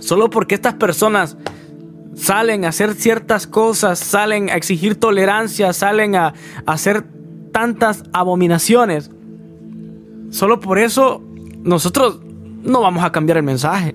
solo 0.01 0.31
porque 0.31 0.55
estas 0.55 0.75
personas 0.75 1.37
salen 2.15 2.65
a 2.65 2.69
hacer 2.69 2.95
ciertas 2.95 3.47
cosas, 3.47 3.99
salen 3.99 4.51
a 4.51 4.55
exigir 4.55 4.97
tolerancia, 4.97 5.73
salen 5.73 6.17
a, 6.17 6.35
hacer 6.67 7.05
tantas 7.53 8.05
abominaciones, 8.13 9.11
solo 10.31 10.61
por 10.61 10.79
eso 10.79 11.23
nosotros 11.63 12.21
no 12.63 12.81
vamos 12.81 13.05
a 13.05 13.13
cambiar 13.13 13.39
el 13.39 13.45
mensaje. 13.45 13.95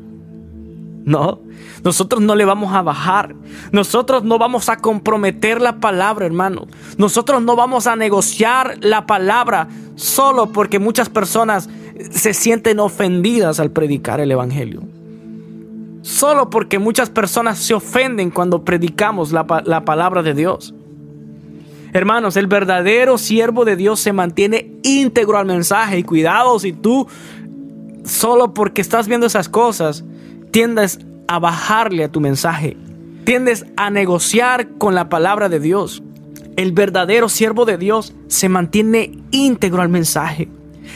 No, 1.06 1.42
nosotros 1.84 2.22
no 2.22 2.36
le 2.36 2.46
vamos 2.46 2.74
a 2.74 2.82
bajar. 2.82 3.36
Nosotros 3.72 4.24
no 4.24 4.38
vamos 4.38 4.70
a 4.70 4.78
comprometer 4.78 5.62
la 5.62 5.80
palabra, 5.80 6.26
hermano. 6.26 6.68
Nosotros 6.98 7.42
no 7.42 7.56
vamos 7.56 7.88
a 7.88 7.96
negociar 7.96 8.78
la 8.80 9.06
palabra 9.06 9.68
solo 9.96 10.52
porque 10.52 10.80
muchas 10.80 11.10
personas 11.10 11.70
se 12.10 12.34
sienten 12.34 12.80
ofendidas 12.80 13.60
al 13.60 13.72
predicar 13.72 14.22
el 14.22 14.32
Evangelio. 14.32 14.84
Solo 16.04 16.50
porque 16.50 16.80
muchas 16.80 17.10
personas 17.10 17.60
se 17.60 17.74
ofenden 17.74 18.30
cuando 18.30 18.64
predicamos 18.64 19.32
la, 19.32 19.46
la 19.66 19.84
palabra 19.84 20.24
de 20.24 20.34
Dios. 20.34 20.74
Hermanos, 21.92 22.38
el 22.38 22.48
verdadero 22.48 23.18
siervo 23.18 23.66
de 23.66 23.76
Dios 23.76 24.00
se 24.00 24.14
mantiene 24.14 24.72
íntegro 24.84 25.38
al 25.38 25.46
mensaje. 25.46 26.00
Y 26.00 26.04
cuidado 26.04 26.58
si 26.60 26.74
tú 26.74 27.08
solo 28.06 28.54
porque 28.54 28.82
estás 28.82 29.08
viendo 29.08 29.28
esas 29.28 29.48
cosas, 29.48 30.04
tiendes 30.54 31.00
a 31.28 31.40
bajarle 31.40 32.04
a 32.04 32.12
tu 32.12 32.22
mensaje. 32.22 32.78
Tiendes 33.26 33.66
a 33.76 33.90
negociar 33.90 34.70
con 34.78 34.94
la 34.94 35.10
palabra 35.10 35.50
de 35.50 35.60
Dios. 35.60 36.04
El 36.56 36.74
verdadero 36.74 37.28
siervo 37.28 37.66
de 37.66 37.78
Dios 37.78 38.14
se 38.28 38.50
mantiene 38.50 39.18
íntegro 39.32 39.82
al 39.82 39.90
mensaje. 39.90 40.48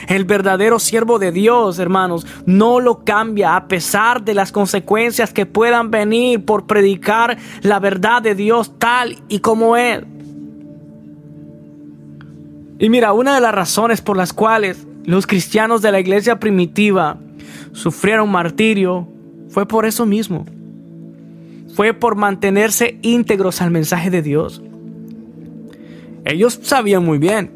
El 0.08 0.26
verdadero 0.26 0.78
siervo 0.78 1.18
de 1.18 1.32
Dios, 1.32 1.80
hermanos, 1.80 2.28
no 2.46 2.80
lo 2.80 3.04
cambia 3.04 3.56
a 3.56 3.68
pesar 3.68 4.24
de 4.24 4.36
las 4.36 4.52
consecuencias 4.52 5.34
que 5.34 5.48
puedan 5.48 5.90
venir 5.90 6.46
por 6.46 6.68
predicar 6.68 7.38
la 7.64 7.80
verdad 7.80 8.22
de 8.22 8.36
Dios 8.36 8.78
tal 8.78 9.18
y 9.28 9.40
como 9.40 9.76
es. 9.76 10.04
Y 12.78 12.90
mira, 12.90 13.12
una 13.14 13.34
de 13.34 13.42
las 13.42 13.56
razones 13.56 14.02
por 14.02 14.18
las 14.18 14.34
cuales 14.34 14.86
los 15.06 15.26
cristianos 15.26 15.82
de 15.82 15.92
la 15.92 16.00
iglesia 16.00 16.40
primitiva 16.40 17.18
sufrieron 17.72 18.30
martirio, 18.30 19.08
fue 19.50 19.68
por 19.68 19.86
eso 19.86 20.06
mismo. 20.06 20.46
Fue 21.74 21.94
por 21.94 22.16
mantenerse 22.16 22.98
íntegros 23.02 23.62
al 23.62 23.72
mensaje 23.72 24.10
de 24.10 24.22
Dios. 24.22 24.62
Ellos 26.26 26.60
sabían 26.62 27.06
muy 27.06 27.18
bien 27.18 27.52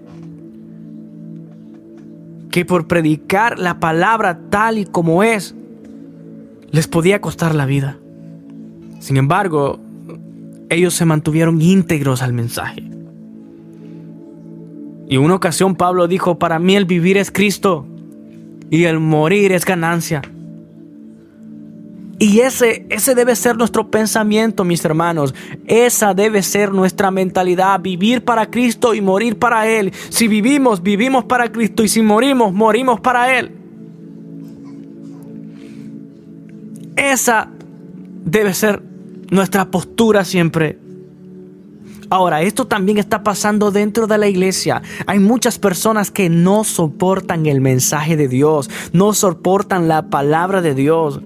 que 2.51 2.65
por 2.65 2.87
predicar 2.87 3.57
la 3.57 3.79
palabra 3.79 4.39
tal 4.49 4.77
y 4.77 4.85
como 4.85 5.23
es, 5.23 5.55
les 6.69 6.87
podía 6.87 7.21
costar 7.21 7.55
la 7.55 7.65
vida. 7.65 7.97
Sin 8.99 9.17
embargo, 9.17 9.79
ellos 10.69 10.93
se 10.93 11.05
mantuvieron 11.05 11.61
íntegros 11.61 12.21
al 12.21 12.33
mensaje. 12.33 12.83
Y 15.07 15.17
una 15.17 15.35
ocasión 15.35 15.75
Pablo 15.75 16.07
dijo, 16.07 16.39
para 16.39 16.59
mí 16.59 16.75
el 16.75 16.85
vivir 16.85 17.17
es 17.17 17.31
Cristo 17.31 17.85
y 18.69 18.85
el 18.85 18.99
morir 18.99 19.51
es 19.51 19.65
ganancia. 19.65 20.21
Y 22.21 22.41
ese, 22.41 22.85
ese 22.89 23.15
debe 23.15 23.35
ser 23.35 23.57
nuestro 23.57 23.89
pensamiento, 23.89 24.63
mis 24.63 24.85
hermanos. 24.85 25.33
Esa 25.65 26.13
debe 26.13 26.43
ser 26.43 26.71
nuestra 26.71 27.09
mentalidad. 27.09 27.81
Vivir 27.81 28.23
para 28.23 28.51
Cristo 28.51 28.93
y 28.93 29.01
morir 29.01 29.39
para 29.39 29.67
Él. 29.67 29.91
Si 30.09 30.27
vivimos, 30.27 30.83
vivimos 30.83 31.23
para 31.23 31.51
Cristo. 31.51 31.83
Y 31.83 31.87
si 31.87 32.03
morimos, 32.03 32.53
morimos 32.53 32.99
para 32.99 33.39
Él. 33.39 33.55
Esa 36.95 37.49
debe 38.23 38.53
ser 38.53 38.83
nuestra 39.31 39.71
postura 39.71 40.23
siempre. 40.23 40.77
Ahora, 42.11 42.43
esto 42.43 42.67
también 42.67 42.99
está 42.99 43.23
pasando 43.23 43.71
dentro 43.71 44.05
de 44.05 44.19
la 44.19 44.27
iglesia. 44.27 44.83
Hay 45.07 45.17
muchas 45.17 45.57
personas 45.57 46.11
que 46.11 46.29
no 46.29 46.65
soportan 46.65 47.47
el 47.47 47.61
mensaje 47.61 48.15
de 48.15 48.27
Dios, 48.27 48.69
no 48.93 49.13
soportan 49.13 49.87
la 49.87 50.03
palabra 50.11 50.61
de 50.61 50.75
Dios. 50.75 51.19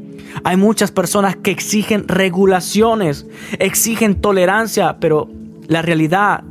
Hay 0.44 0.58
muchas 0.58 0.92
personas 0.92 1.36
que 1.36 1.52
exigen 1.52 2.08
regulaciones, 2.08 3.28
exigen 3.60 4.16
tolerancia, 4.16 4.98
pero 5.00 5.30
la 5.68 5.82
realidad 5.82 6.44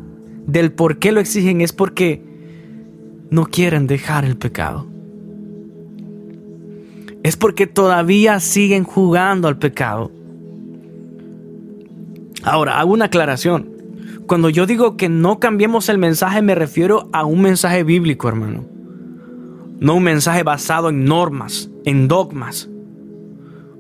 del 0.47 0.73
por 0.73 0.99
qué 0.99 1.13
lo 1.13 1.21
exigen 1.21 1.61
es 1.61 1.73
porque 1.73 2.23
no 3.31 3.47
quieren 3.47 3.87
dejar 3.87 4.25
el 4.25 4.37
pecado. 4.37 4.87
Es 7.23 7.37
porque 7.37 7.67
todavía 7.67 8.39
siguen 8.41 8.85
jugando 8.85 9.49
al 9.49 9.59
pecado. 9.59 10.11
Ahora, 12.43 12.79
hago 12.79 12.93
una 12.93 13.07
aclaración. 13.07 13.71
Cuando 14.27 14.51
yo 14.51 14.67
digo 14.67 14.97
que 14.97 15.09
no 15.09 15.39
cambiemos 15.41 15.89
el 15.89 15.99
mensaje, 15.99 16.43
me 16.43 16.55
refiero 16.55 17.09
a 17.13 17.25
un 17.25 17.41
mensaje 17.41 17.83
bíblico, 17.83 18.29
hermano. 18.29 18.67
No 19.81 19.95
un 19.95 20.03
mensaje 20.03 20.43
basado 20.43 20.91
en 20.91 21.05
normas, 21.05 21.71
en 21.85 22.09
dogmas. 22.09 22.69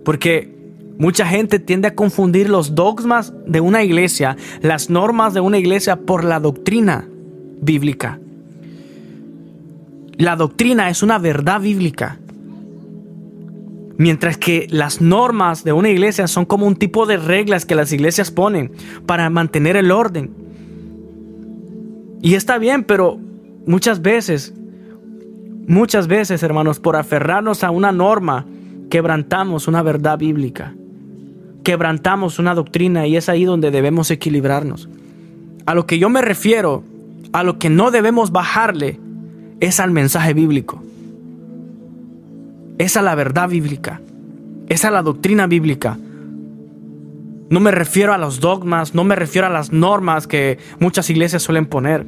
Porque 0.04 0.54
mucha 0.99 1.26
gente 1.26 1.58
tiende 1.58 1.88
a 1.88 1.94
confundir 1.94 2.49
los 2.49 2.75
dogmas 2.75 3.32
de 3.46 3.61
una 3.61 3.82
iglesia, 3.82 4.37
las 4.61 4.90
normas 4.90 5.34
de 5.34 5.40
una 5.40 5.58
iglesia 5.58 5.96
por 5.96 6.25
la 6.25 6.40
doctrina 6.40 7.08
bíblica. 7.61 8.20
La 10.16 10.37
doctrina 10.37 10.90
es 10.90 11.02
una 11.02 11.18
verdad 11.18 11.61
bíblica. 11.61 12.18
Mientras 13.96 14.37
que 14.37 14.66
las 14.70 15.00
normas 15.00 15.64
de 15.64 15.73
una 15.73 15.88
iglesia 15.88 16.26
son 16.26 16.44
como 16.44 16.66
un 16.66 16.76
tipo 16.76 17.06
de 17.06 17.16
reglas 17.16 17.64
que 17.64 17.75
las 17.75 17.92
iglesias 17.92 18.30
ponen 18.30 18.73
para 19.06 19.30
mantener 19.30 19.76
el 19.76 19.90
orden. 19.90 20.30
Y 22.20 22.34
está 22.34 22.58
bien, 22.58 22.84
pero 22.84 23.18
muchas 23.66 24.02
veces, 24.02 24.52
muchas 25.66 26.08
veces, 26.08 26.42
hermanos, 26.42 26.80
por 26.80 26.96
aferrarnos 26.96 27.62
a 27.62 27.70
una 27.70 27.92
norma, 27.92 28.46
quebrantamos 28.94 29.66
una 29.66 29.82
verdad 29.82 30.16
bíblica, 30.18 30.72
quebrantamos 31.64 32.38
una 32.38 32.54
doctrina 32.54 33.08
y 33.08 33.16
es 33.16 33.28
ahí 33.28 33.44
donde 33.44 33.72
debemos 33.72 34.08
equilibrarnos. 34.12 34.88
A 35.66 35.74
lo 35.74 35.85
que 35.85 35.98
yo 35.98 36.09
me 36.09 36.22
refiero, 36.22 36.85
a 37.33 37.42
lo 37.42 37.59
que 37.59 37.70
no 37.70 37.90
debemos 37.90 38.30
bajarle, 38.30 39.00
es 39.59 39.80
al 39.80 39.90
mensaje 39.90 40.33
bíblico. 40.33 40.80
Es 42.78 42.96
a 42.96 43.02
la 43.02 43.16
verdad 43.16 43.48
bíblica. 43.48 44.00
Es 44.68 44.85
a 44.85 44.92
la 44.92 45.02
doctrina 45.02 45.48
bíblica. 45.48 45.98
No 47.50 47.59
me 47.59 47.72
refiero 47.72 48.14
a 48.14 48.18
los 48.18 48.38
dogmas, 48.38 48.94
no 48.94 49.02
me 49.02 49.16
refiero 49.16 49.48
a 49.48 49.50
las 49.50 49.72
normas 49.72 50.28
que 50.28 50.59
muchas 50.78 51.11
iglesias 51.11 51.42
suelen 51.42 51.66
poner. 51.66 52.07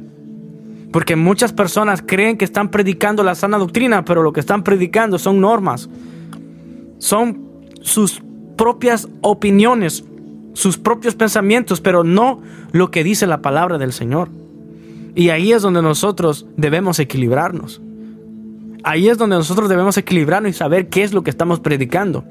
Porque 0.93 1.17
muchas 1.17 1.51
personas 1.51 2.01
creen 2.01 2.37
que 2.37 2.45
están 2.45 2.71
predicando 2.71 3.23
la 3.23 3.35
sana 3.35 3.57
doctrina, 3.57 4.05
pero 4.05 4.23
lo 4.23 4.31
que 4.31 4.39
están 4.39 4.63
predicando 4.63 5.19
son 5.19 5.41
normas 5.41 5.89
son 6.99 7.47
sus 7.81 8.21
propias 8.57 9.07
opiniones, 9.21 10.03
sus 10.53 10.77
propios 10.77 11.15
pensamientos, 11.15 11.81
pero 11.81 12.03
no 12.03 12.41
lo 12.71 12.91
que 12.91 13.03
dice 13.03 13.27
la 13.27 13.41
palabra 13.41 13.77
del 13.77 13.93
Señor. 13.93 14.29
Y 15.15 15.29
ahí 15.29 15.51
es 15.51 15.61
donde 15.61 15.81
nosotros 15.81 16.45
debemos 16.57 16.99
equilibrarnos. 16.99 17.81
Ahí 18.83 19.09
es 19.09 19.17
donde 19.17 19.35
nosotros 19.35 19.69
debemos 19.69 19.97
equilibrarnos 19.97 20.51
y 20.51 20.53
saber 20.53 20.89
qué 20.89 21.03
es 21.03 21.13
lo 21.13 21.23
que 21.23 21.29
estamos 21.29 21.59
predicando. 21.59 22.23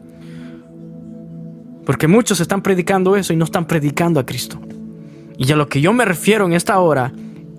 Porque 1.85 2.09
muchos 2.09 2.41
están 2.41 2.63
predicando 2.63 3.17
eso 3.17 3.33
y 3.33 3.37
no 3.37 3.45
están 3.45 3.67
predicando 3.67 4.21
a 4.21 4.27
Cristo. 4.27 4.61
Y 5.39 5.51
a 5.53 5.57
lo 5.57 5.69
que 5.69 5.81
yo 5.81 5.93
me 5.93 6.05
refiero 6.05 6.47
en 6.47 6.53
esta 6.53 6.79
hora 6.79 7.13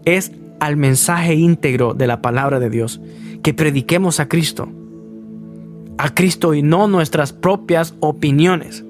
es 0.06 0.32
al 0.60 0.78
mensaje 0.78 1.36
íntegro 1.36 1.94
de 1.94 2.08
la 2.08 2.22
palabra 2.22 2.60
de 2.60 2.70
Dios. 2.70 3.00
Que 3.44 3.54
prediquemos 3.54 4.20
a 4.20 4.28
Cristo 4.28 4.70
a 5.98 6.14
Cristo 6.14 6.54
y 6.54 6.62
no 6.62 6.88
nuestras 6.88 7.34
propias 7.34 7.96
opiniones. 8.00 8.84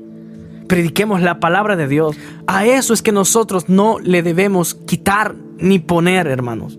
Prediquemos 0.67 1.21
la 1.21 1.39
palabra 1.39 1.75
de 1.75 1.87
Dios. 1.87 2.17
A 2.45 2.65
eso 2.65 2.93
es 2.93 3.01
que 3.01 3.11
nosotros 3.11 3.69
no 3.69 3.99
le 3.99 4.21
debemos 4.21 4.75
quitar 4.75 5.35
ni 5.57 5.79
poner, 5.79 6.27
hermanos. 6.27 6.77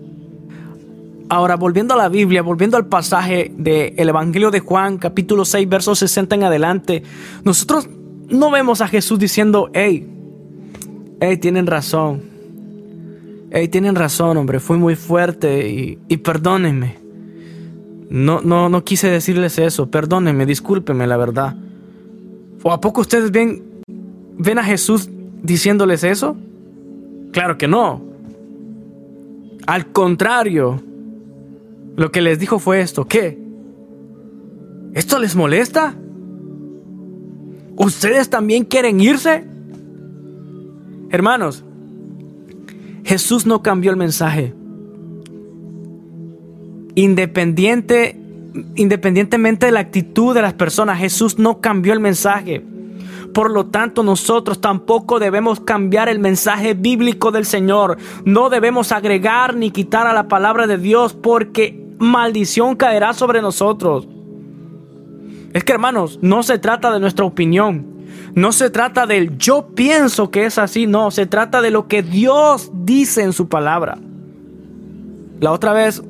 Ahora, 1.29 1.55
volviendo 1.55 1.93
a 1.93 1.97
la 1.97 2.09
Biblia, 2.09 2.41
volviendo 2.41 2.77
al 2.77 2.87
pasaje 2.87 3.51
del 3.55 4.09
Evangelio 4.09 4.51
de 4.51 4.59
Juan, 4.59 4.97
capítulo 4.97 5.45
6, 5.45 5.69
verso 5.69 5.95
60 5.95 6.35
en 6.35 6.43
adelante, 6.43 7.03
nosotros 7.43 7.87
no 8.29 8.51
vemos 8.51 8.81
a 8.81 8.87
Jesús 8.87 9.19
diciendo, 9.19 9.69
hey, 9.73 10.07
hey, 11.19 11.37
tienen 11.37 11.67
razón. 11.67 12.21
Hey, 13.51 13.67
tienen 13.67 13.95
razón, 13.95 14.37
hombre, 14.37 14.59
fui 14.59 14.77
muy 14.77 14.95
fuerte 14.95 15.67
y, 15.69 15.99
y 16.07 16.17
perdónenme. 16.17 16.98
No, 18.09 18.41
no, 18.41 18.69
no 18.69 18.83
quise 18.83 19.09
decirles 19.09 19.59
eso. 19.59 19.89
Perdónenme, 19.91 20.45
discúlpenme, 20.45 21.05
la 21.05 21.17
verdad. 21.17 21.55
¿O 22.63 22.71
a 22.71 22.81
poco 22.81 23.01
ustedes 23.01 23.31
ven, 23.31 23.63
ven 24.37 24.57
a 24.57 24.63
Jesús 24.63 25.09
diciéndoles 25.43 26.03
eso? 26.03 26.35
Claro 27.31 27.57
que 27.57 27.67
no. 27.67 28.01
Al 29.67 29.91
contrario, 29.91 30.81
lo 31.95 32.11
que 32.11 32.21
les 32.21 32.39
dijo 32.39 32.57
fue 32.57 32.81
esto. 32.81 33.05
¿Qué? 33.05 33.37
¿Esto 34.93 35.19
les 35.19 35.35
molesta? 35.35 35.93
¿Ustedes 37.75 38.29
también 38.29 38.65
quieren 38.65 38.99
irse? 38.99 39.45
Hermanos, 41.11 41.63
Jesús 43.03 43.45
no 43.45 43.61
cambió 43.61 43.91
el 43.91 43.97
mensaje. 43.97 44.53
Independiente, 46.99 48.19
independientemente 48.75 49.67
de 49.67 49.71
la 49.71 49.79
actitud 49.79 50.35
de 50.35 50.41
las 50.41 50.51
personas, 50.51 50.99
Jesús 50.99 51.39
no 51.39 51.61
cambió 51.61 51.93
el 51.93 52.01
mensaje. 52.01 52.61
Por 53.33 53.51
lo 53.51 53.67
tanto, 53.67 54.03
nosotros 54.03 54.59
tampoco 54.59 55.17
debemos 55.17 55.61
cambiar 55.61 56.09
el 56.09 56.19
mensaje 56.19 56.73
bíblico 56.73 57.31
del 57.31 57.45
Señor. 57.45 57.95
No 58.25 58.49
debemos 58.49 58.91
agregar 58.91 59.55
ni 59.55 59.71
quitar 59.71 60.07
a 60.07 60.13
la 60.13 60.27
palabra 60.27 60.67
de 60.67 60.77
Dios 60.77 61.13
porque 61.13 61.81
maldición 61.99 62.75
caerá 62.75 63.13
sobre 63.13 63.41
nosotros. 63.41 64.05
Es 65.53 65.63
que 65.63 65.71
hermanos, 65.71 66.19
no 66.21 66.43
se 66.43 66.59
trata 66.59 66.91
de 66.91 66.99
nuestra 66.99 67.23
opinión. 67.23 67.85
No 68.35 68.51
se 68.51 68.69
trata 68.69 69.05
del 69.05 69.37
yo 69.37 69.69
pienso 69.73 70.31
que 70.31 70.45
es 70.45 70.57
así. 70.57 70.85
No, 70.85 71.11
se 71.11 71.27
trata 71.27 71.61
de 71.61 71.71
lo 71.71 71.87
que 71.87 72.03
Dios 72.03 72.71
dice 72.73 73.23
en 73.23 73.31
su 73.31 73.47
palabra. 73.47 73.97
La 75.39 75.53
otra 75.53 75.71
vez 75.71 76.03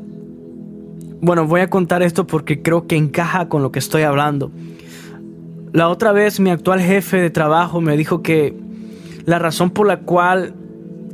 bueno, 1.21 1.45
voy 1.45 1.61
a 1.61 1.69
contar 1.69 2.01
esto 2.01 2.25
porque 2.25 2.61
creo 2.61 2.87
que 2.87 2.95
encaja 2.95 3.49
con 3.49 3.61
lo 3.61 3.71
que 3.71 3.79
estoy 3.79 4.03
hablando. 4.03 4.51
La 5.73 5.89
otra 5.89 6.11
vez 6.13 6.39
mi 6.39 6.49
actual 6.49 6.79
jefe 6.79 7.17
de 7.17 7.29
trabajo 7.29 7.81
me 7.81 7.97
dijo 7.97 8.21
que 8.23 8.55
la 9.25 9.37
razón 9.37 9.69
por 9.69 9.85
la 9.85 9.99
cual 9.99 10.55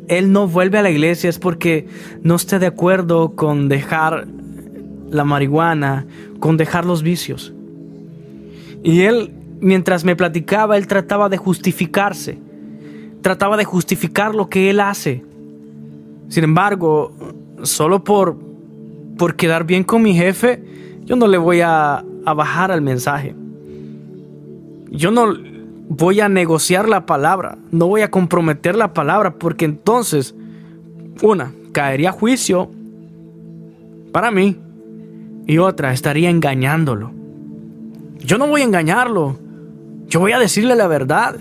él 0.07 0.31
no 0.31 0.47
vuelve 0.47 0.77
a 0.77 0.81
la 0.83 0.91
iglesia 0.91 1.29
es 1.29 1.39
porque 1.39 1.87
no 2.21 2.35
está 2.35 2.59
de 2.59 2.67
acuerdo 2.67 3.35
con 3.35 3.67
dejar 3.67 4.27
la 5.09 5.23
marihuana, 5.23 6.05
con 6.39 6.57
dejar 6.57 6.85
los 6.85 7.01
vicios. 7.01 7.53
Y 8.83 9.01
él, 9.01 9.33
mientras 9.59 10.05
me 10.05 10.15
platicaba, 10.15 10.77
él 10.77 10.87
trataba 10.87 11.27
de 11.27 11.37
justificarse, 11.37 12.37
trataba 13.21 13.57
de 13.57 13.65
justificar 13.65 14.35
lo 14.35 14.49
que 14.49 14.69
él 14.69 14.79
hace. 14.79 15.23
Sin 16.29 16.43
embargo, 16.43 17.11
solo 17.63 18.03
por 18.03 18.37
por 19.17 19.35
quedar 19.35 19.65
bien 19.65 19.83
con 19.83 20.01
mi 20.01 20.13
jefe, 20.13 20.63
yo 21.05 21.15
no 21.15 21.27
le 21.27 21.37
voy 21.37 21.61
a, 21.61 22.03
a 22.25 22.33
bajar 22.33 22.71
al 22.71 22.81
mensaje. 22.81 23.35
Yo 24.89 25.11
no 25.11 25.33
voy 25.87 26.19
a 26.19 26.29
negociar 26.29 26.89
la 26.89 27.05
palabra, 27.05 27.57
no 27.71 27.87
voy 27.87 28.01
a 28.01 28.11
comprometer 28.11 28.75
la 28.75 28.93
palabra, 28.93 29.35
porque 29.35 29.65
entonces, 29.65 30.35
una, 31.21 31.53
caería 31.71 32.11
juicio 32.11 32.71
para 34.11 34.31
mí 34.31 34.57
y 35.45 35.57
otra, 35.57 35.93
estaría 35.93 36.29
engañándolo. 36.29 37.11
Yo 38.19 38.37
no 38.37 38.47
voy 38.47 38.61
a 38.61 38.65
engañarlo, 38.65 39.37
yo 40.07 40.19
voy 40.19 40.31
a 40.31 40.39
decirle 40.39 40.75
la 40.75 40.87
verdad, 40.87 41.37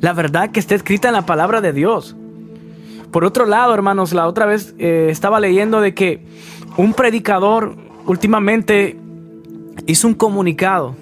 la 0.00 0.12
verdad 0.12 0.50
que 0.50 0.60
está 0.60 0.74
escrita 0.74 1.08
en 1.08 1.14
la 1.14 1.26
palabra 1.26 1.60
de 1.60 1.72
Dios. 1.72 2.16
Por 3.10 3.24
otro 3.24 3.46
lado, 3.46 3.74
hermanos, 3.74 4.12
la 4.12 4.28
otra 4.28 4.46
vez 4.46 4.74
eh, 4.78 5.08
estaba 5.10 5.40
leyendo 5.40 5.80
de 5.80 5.94
que 5.94 6.22
un 6.78 6.94
predicador 6.94 7.76
últimamente 8.06 8.96
hizo 9.86 10.06
un 10.06 10.14
comunicado. 10.14 10.94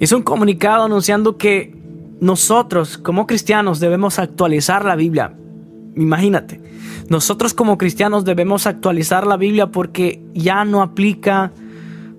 Hizo 0.00 0.16
un 0.16 0.22
comunicado 0.24 0.84
anunciando 0.84 1.38
que 1.38 1.74
nosotros 2.20 2.98
como 2.98 3.26
cristianos 3.26 3.78
debemos 3.78 4.18
actualizar 4.18 4.84
la 4.84 4.96
Biblia. 4.96 5.32
Imagínate, 5.94 6.60
nosotros 7.08 7.54
como 7.54 7.78
cristianos 7.78 8.24
debemos 8.24 8.66
actualizar 8.66 9.28
la 9.28 9.36
Biblia 9.36 9.68
porque 9.68 10.20
ya 10.34 10.64
no 10.64 10.82
aplica 10.82 11.52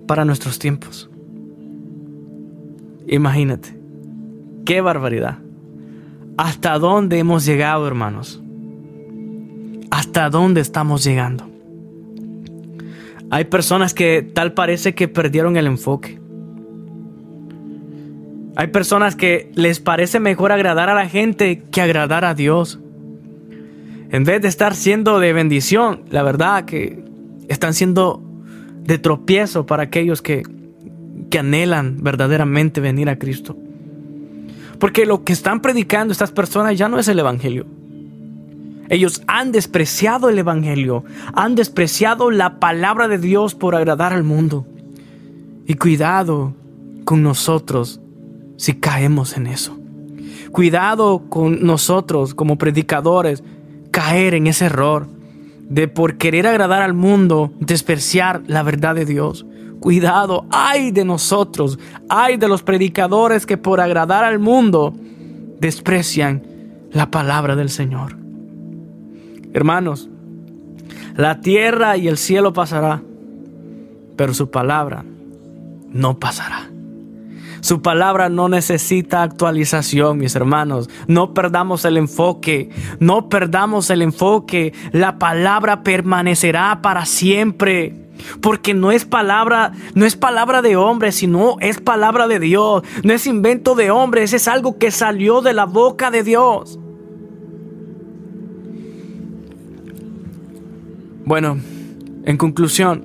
para 0.06 0.24
nuestros 0.24 0.58
tiempos. 0.58 1.10
Imagínate, 3.06 3.78
qué 4.64 4.80
barbaridad. 4.80 5.38
¿Hasta 6.38 6.78
dónde 6.78 7.18
hemos 7.18 7.44
llegado, 7.44 7.86
hermanos? 7.86 8.42
¿Hasta 9.90 10.30
dónde 10.30 10.62
estamos 10.62 11.04
llegando? 11.04 11.49
Hay 13.30 13.44
personas 13.44 13.94
que 13.94 14.22
tal 14.22 14.54
parece 14.54 14.94
que 14.94 15.06
perdieron 15.06 15.56
el 15.56 15.66
enfoque. 15.66 16.20
Hay 18.56 18.66
personas 18.66 19.14
que 19.14 19.50
les 19.54 19.78
parece 19.78 20.18
mejor 20.18 20.50
agradar 20.50 20.88
a 20.88 20.94
la 20.94 21.08
gente 21.08 21.62
que 21.70 21.80
agradar 21.80 22.24
a 22.24 22.34
Dios. 22.34 22.80
En 24.10 24.24
vez 24.24 24.42
de 24.42 24.48
estar 24.48 24.74
siendo 24.74 25.20
de 25.20 25.32
bendición, 25.32 26.02
la 26.10 26.24
verdad 26.24 26.64
que 26.64 27.04
están 27.48 27.72
siendo 27.72 28.20
de 28.82 28.98
tropiezo 28.98 29.64
para 29.64 29.84
aquellos 29.84 30.20
que, 30.20 30.42
que 31.30 31.38
anhelan 31.38 32.02
verdaderamente 32.02 32.80
venir 32.80 33.08
a 33.08 33.16
Cristo. 33.16 33.56
Porque 34.80 35.06
lo 35.06 35.22
que 35.22 35.32
están 35.32 35.60
predicando 35.60 36.10
estas 36.10 36.32
personas 36.32 36.76
ya 36.76 36.88
no 36.88 36.98
es 36.98 37.06
el 37.06 37.20
Evangelio. 37.20 37.66
Ellos 38.90 39.22
han 39.28 39.52
despreciado 39.52 40.28
el 40.28 40.38
Evangelio, 40.38 41.04
han 41.32 41.54
despreciado 41.54 42.32
la 42.32 42.58
palabra 42.58 43.06
de 43.06 43.18
Dios 43.18 43.54
por 43.54 43.76
agradar 43.76 44.12
al 44.12 44.24
mundo. 44.24 44.66
Y 45.64 45.74
cuidado 45.74 46.54
con 47.04 47.22
nosotros 47.22 48.00
si 48.56 48.74
caemos 48.74 49.36
en 49.36 49.46
eso. 49.46 49.78
Cuidado 50.50 51.22
con 51.28 51.64
nosotros 51.64 52.34
como 52.34 52.58
predicadores 52.58 53.44
caer 53.92 54.34
en 54.34 54.48
ese 54.48 54.66
error 54.66 55.06
de 55.68 55.86
por 55.86 56.16
querer 56.16 56.48
agradar 56.48 56.82
al 56.82 56.94
mundo 56.94 57.52
despreciar 57.60 58.42
la 58.48 58.64
verdad 58.64 58.96
de 58.96 59.04
Dios. 59.04 59.46
Cuidado, 59.78 60.46
ay 60.50 60.90
de 60.90 61.04
nosotros, 61.04 61.78
ay 62.08 62.38
de 62.38 62.48
los 62.48 62.64
predicadores 62.64 63.46
que 63.46 63.56
por 63.56 63.80
agradar 63.80 64.24
al 64.24 64.40
mundo 64.40 64.92
desprecian 65.60 66.42
la 66.90 67.08
palabra 67.12 67.54
del 67.54 67.70
Señor. 67.70 68.19
Hermanos, 69.52 70.08
la 71.16 71.40
tierra 71.40 71.96
y 71.96 72.08
el 72.08 72.16
cielo 72.16 72.52
pasará, 72.52 73.02
pero 74.16 74.34
su 74.34 74.50
palabra 74.50 75.04
no 75.92 76.18
pasará. 76.18 76.70
Su 77.60 77.82
palabra 77.82 78.28
no 78.28 78.48
necesita 78.48 79.22
actualización, 79.22 80.18
mis 80.18 80.34
hermanos. 80.34 80.88
No 81.06 81.34
perdamos 81.34 81.84
el 81.84 81.98
enfoque. 81.98 82.70
No 83.00 83.28
perdamos 83.28 83.90
el 83.90 84.02
enfoque. 84.02 84.72
La 84.92 85.18
palabra 85.18 85.82
permanecerá 85.82 86.80
para 86.80 87.04
siempre. 87.04 88.08
Porque 88.40 88.74
no 88.74 88.92
es 88.92 89.04
palabra, 89.04 89.72
no 89.94 90.06
es 90.06 90.16
palabra 90.16 90.62
de 90.62 90.76
hombre, 90.76 91.12
sino 91.12 91.56
es 91.60 91.80
palabra 91.80 92.28
de 92.28 92.40
Dios. 92.40 92.82
No 93.02 93.12
es 93.12 93.26
invento 93.26 93.74
de 93.74 93.90
hombres, 93.90 94.32
es 94.32 94.48
algo 94.48 94.78
que 94.78 94.90
salió 94.90 95.40
de 95.42 95.52
la 95.52 95.64
boca 95.64 96.10
de 96.10 96.22
Dios. 96.22 96.79
Bueno, 101.30 101.60
en 102.24 102.36
conclusión, 102.36 103.04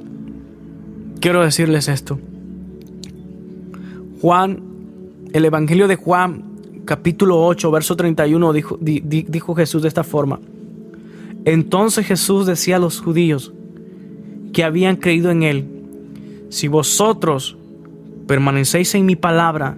quiero 1.20 1.44
decirles 1.44 1.88
esto. 1.88 2.20
Juan, 4.20 4.64
el 5.32 5.46
Evangelio 5.46 5.88
de 5.88 5.96
Juan, 5.96 6.44
capítulo 6.86 7.46
8, 7.46 7.70
verso 7.70 7.96
31, 7.96 8.52
dijo, 8.52 8.80
dijo 8.82 9.54
Jesús 9.54 9.84
de 9.84 9.90
esta 9.90 10.04
forma. 10.04 10.40
Entonces 11.46 12.08
Jesús 12.08 12.48
decía 12.48 12.78
a 12.78 12.80
los 12.80 13.00
judíos 13.00 13.54
que 14.54 14.64
habían 14.64 14.96
creído 14.96 15.30
en 15.30 15.44
él, 15.44 15.68
si 16.50 16.68
vosotros 16.68 17.60
permanecéis 18.26 18.96
en 18.96 19.06
mi 19.06 19.16
palabra, 19.16 19.78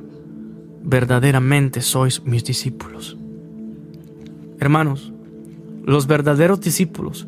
verdaderamente 0.86 1.82
sois 1.82 2.24
mis 2.24 2.46
discípulos. 2.46 3.18
Hermanos, 4.58 5.12
los 5.84 6.08
verdaderos 6.08 6.62
discípulos 6.62 7.28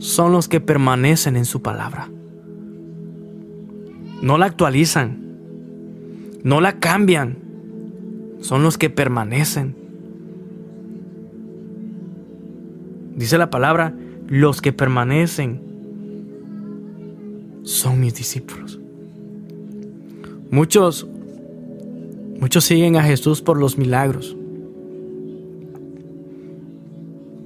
son 0.00 0.32
los 0.32 0.48
que 0.48 0.60
permanecen 0.60 1.36
en 1.36 1.44
su 1.44 1.60
palabra. 1.60 2.08
No 4.22 4.38
la 4.38 4.46
actualizan, 4.46 5.18
no 6.42 6.62
la 6.62 6.80
cambian, 6.80 7.36
son 8.40 8.62
los 8.62 8.78
que 8.78 8.88
permanecen. 8.88 9.76
Dice 13.14 13.36
la 13.36 13.50
palabra, 13.50 13.94
los 14.26 14.62
que 14.62 14.72
permanecen 14.72 15.60
son 17.62 18.00
mis 18.00 18.14
discípulos. 18.14 18.80
Muchos, 20.50 21.06
muchos 22.40 22.64
siguen 22.64 22.96
a 22.96 23.02
Jesús 23.02 23.42
por 23.42 23.58
los 23.58 23.76
milagros, 23.76 24.34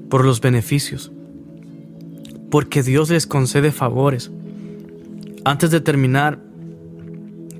por 0.08 0.24
los 0.24 0.40
beneficios 0.40 1.10
porque 2.54 2.84
Dios 2.84 3.10
les 3.10 3.26
concede 3.26 3.72
favores. 3.72 4.30
Antes 5.44 5.72
de 5.72 5.80
terminar, 5.80 6.38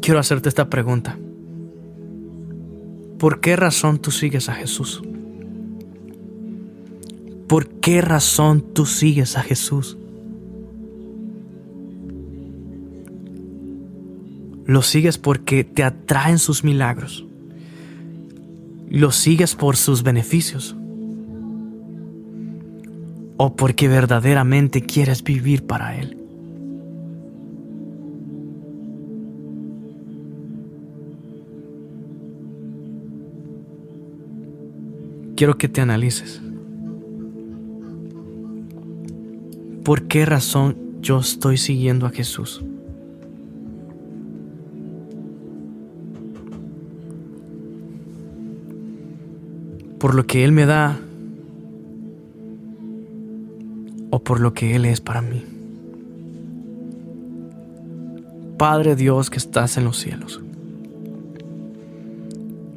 quiero 0.00 0.20
hacerte 0.20 0.48
esta 0.48 0.70
pregunta. 0.70 1.18
¿Por 3.18 3.40
qué 3.40 3.56
razón 3.56 3.98
tú 3.98 4.12
sigues 4.12 4.48
a 4.48 4.54
Jesús? 4.54 5.02
¿Por 7.48 7.66
qué 7.80 8.02
razón 8.02 8.72
tú 8.72 8.86
sigues 8.86 9.36
a 9.36 9.42
Jesús? 9.42 9.96
Lo 14.64 14.82
sigues 14.82 15.18
porque 15.18 15.64
te 15.64 15.82
atraen 15.82 16.38
sus 16.38 16.62
milagros. 16.62 17.26
Lo 18.88 19.10
sigues 19.10 19.56
por 19.56 19.76
sus 19.76 20.04
beneficios 20.04 20.76
o 23.36 23.56
porque 23.56 23.88
verdaderamente 23.88 24.82
quieres 24.82 25.22
vivir 25.22 25.66
para 25.66 25.96
Él. 25.96 26.18
Quiero 35.36 35.58
que 35.58 35.68
te 35.68 35.80
analices. 35.80 36.40
¿Por 39.82 40.04
qué 40.04 40.24
razón 40.24 40.76
yo 41.00 41.18
estoy 41.18 41.58
siguiendo 41.58 42.06
a 42.06 42.10
Jesús? 42.10 42.64
Por 49.98 50.14
lo 50.14 50.26
que 50.26 50.44
Él 50.44 50.52
me 50.52 50.66
da 50.66 51.00
o 54.14 54.20
por 54.20 54.38
lo 54.38 54.54
que 54.54 54.76
Él 54.76 54.84
es 54.84 55.00
para 55.00 55.20
mí. 55.22 55.44
Padre 58.56 58.94
Dios 58.94 59.28
que 59.28 59.38
estás 59.38 59.76
en 59.76 59.82
los 59.82 59.98
cielos, 59.98 60.40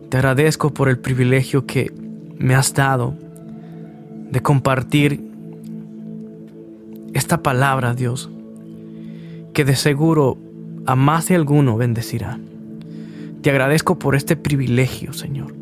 te 0.09 0.17
agradezco 0.17 0.73
por 0.73 0.89
el 0.89 0.97
privilegio 0.97 1.67
que 1.67 1.93
me 2.39 2.55
has 2.55 2.73
dado 2.73 3.13
de 4.31 4.41
compartir 4.41 5.23
esta 7.13 7.43
palabra, 7.43 7.93
Dios, 7.93 8.31
que 9.53 9.63
de 9.63 9.75
seguro 9.75 10.39
a 10.87 10.95
más 10.95 11.27
de 11.27 11.35
alguno 11.35 11.77
bendecirá. 11.77 12.39
Te 13.43 13.51
agradezco 13.51 13.99
por 13.99 14.15
este 14.15 14.35
privilegio, 14.35 15.13
Señor, 15.13 15.53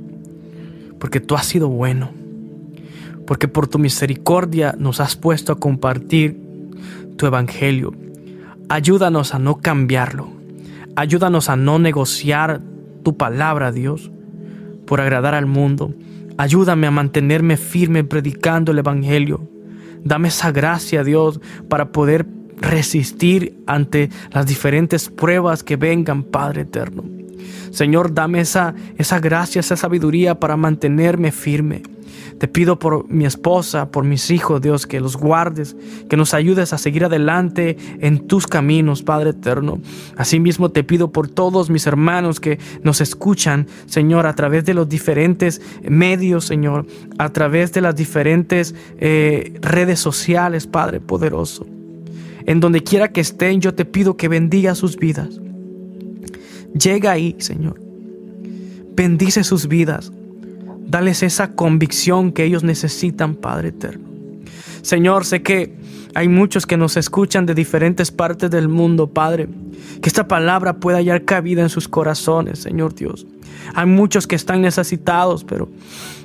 porque 1.00 1.20
tú 1.20 1.36
has 1.36 1.46
sido 1.46 1.68
bueno 1.68 2.12
porque 3.26 3.48
por 3.48 3.68
tu 3.68 3.80
misericordia 3.80 4.76
nos 4.78 5.00
has 5.00 5.16
puesto 5.16 5.52
a 5.52 5.60
compartir 5.60 6.40
tu 7.18 7.26
evangelio. 7.26 7.94
Ayúdanos 8.70 9.34
a 9.34 9.40
no 9.40 9.58
cambiarlo. 9.58 10.30
Ayúdanos 10.96 11.50
a 11.50 11.56
no 11.56 11.78
negociar 11.80 12.62
tu 13.04 13.18
palabra, 13.18 13.72
Dios, 13.72 14.12
por 14.86 15.02
agradar 15.02 15.36
al 15.36 15.46
mundo. 15.46 15.94
Ayúdame 16.38 16.88
a 16.88 16.92
mantenerme 16.92 17.58
firme 17.58 18.04
predicando 18.04 18.72
el 18.72 18.80
Evangelio. 18.80 19.48
Dame 20.04 20.28
esa 20.28 20.52
gracia, 20.52 21.04
Dios, 21.04 21.40
para 21.70 21.92
poder 21.92 22.26
resistir 22.58 23.58
ante 23.68 24.10
las 24.32 24.46
diferentes 24.46 25.10
pruebas 25.10 25.64
que 25.64 25.76
vengan, 25.76 26.24
Padre 26.24 26.62
eterno. 26.62 27.15
Señor, 27.76 28.14
dame 28.14 28.40
esa, 28.40 28.74
esa 28.98 29.20
gracia, 29.20 29.60
esa 29.60 29.76
sabiduría 29.76 30.40
para 30.40 30.56
mantenerme 30.56 31.34
firme. 31.34 31.84
Te 32.38 32.48
pido 32.48 32.80
por 32.80 33.10
mi 33.10 33.26
esposa, 33.26 33.92
por 33.92 34.06
mis 34.06 34.32
hijos, 34.32 34.62
Dios, 34.62 34.88
que 34.88 35.02
los 35.02 35.18
guardes, 35.18 35.76
que 36.10 36.16
nos 36.16 36.34
ayudes 36.34 36.72
a 36.72 36.78
seguir 36.78 37.04
adelante 37.04 37.76
en 38.00 38.28
tus 38.28 38.48
caminos, 38.48 39.04
Padre 39.04 39.32
eterno. 39.32 39.80
Asimismo 40.16 40.72
te 40.72 40.86
pido 40.86 41.12
por 41.12 41.28
todos 41.28 41.70
mis 41.70 41.86
hermanos 41.86 42.40
que 42.40 42.60
nos 42.82 43.02
escuchan, 43.02 43.68
Señor, 43.88 44.26
a 44.26 44.36
través 44.36 44.64
de 44.64 44.74
los 44.74 44.88
diferentes 44.88 45.62
medios, 45.84 46.46
Señor, 46.46 46.86
a 47.18 47.28
través 47.34 47.74
de 47.74 47.82
las 47.82 47.96
diferentes 47.98 48.74
eh, 49.00 49.54
redes 49.60 50.00
sociales, 50.00 50.66
Padre 50.66 51.02
poderoso. 51.02 51.68
En 52.46 52.62
donde 52.62 52.84
quiera 52.84 53.10
que 53.10 53.20
estén, 53.20 53.60
yo 53.60 53.74
te 53.74 53.84
pido 53.84 54.16
que 54.16 54.30
bendiga 54.30 54.76
sus 54.76 54.96
vidas. 54.96 55.42
Llega 56.80 57.12
ahí, 57.12 57.36
Señor. 57.40 57.80
Bendice 58.96 59.44
sus 59.44 59.68
vidas. 59.68 60.12
Dales 60.88 61.24
esa 61.24 61.56
convicción 61.56 62.32
que 62.32 62.44
ellos 62.44 62.64
necesitan, 62.64 63.36
Padre 63.36 63.70
eterno. 63.70 64.08
Señor, 64.82 65.26
sé 65.26 65.42
que 65.42 65.74
hay 66.14 66.28
muchos 66.28 66.66
que 66.66 66.78
nos 66.78 66.96
escuchan 66.96 67.46
de 67.46 67.56
diferentes 67.56 68.12
partes 68.12 68.52
del 68.52 68.68
mundo, 68.68 69.08
Padre. 69.08 69.48
Que 70.02 70.10
esta 70.10 70.28
palabra 70.28 70.78
pueda 70.78 70.98
hallar 70.98 71.26
cabida 71.26 71.62
en 71.62 71.70
sus 71.70 71.88
corazones, 71.88 72.60
Señor 72.60 72.94
Dios. 72.94 73.26
Hay 73.74 73.86
muchos 73.86 74.28
que 74.28 74.36
están 74.36 74.62
necesitados, 74.62 75.44
pero 75.44 75.70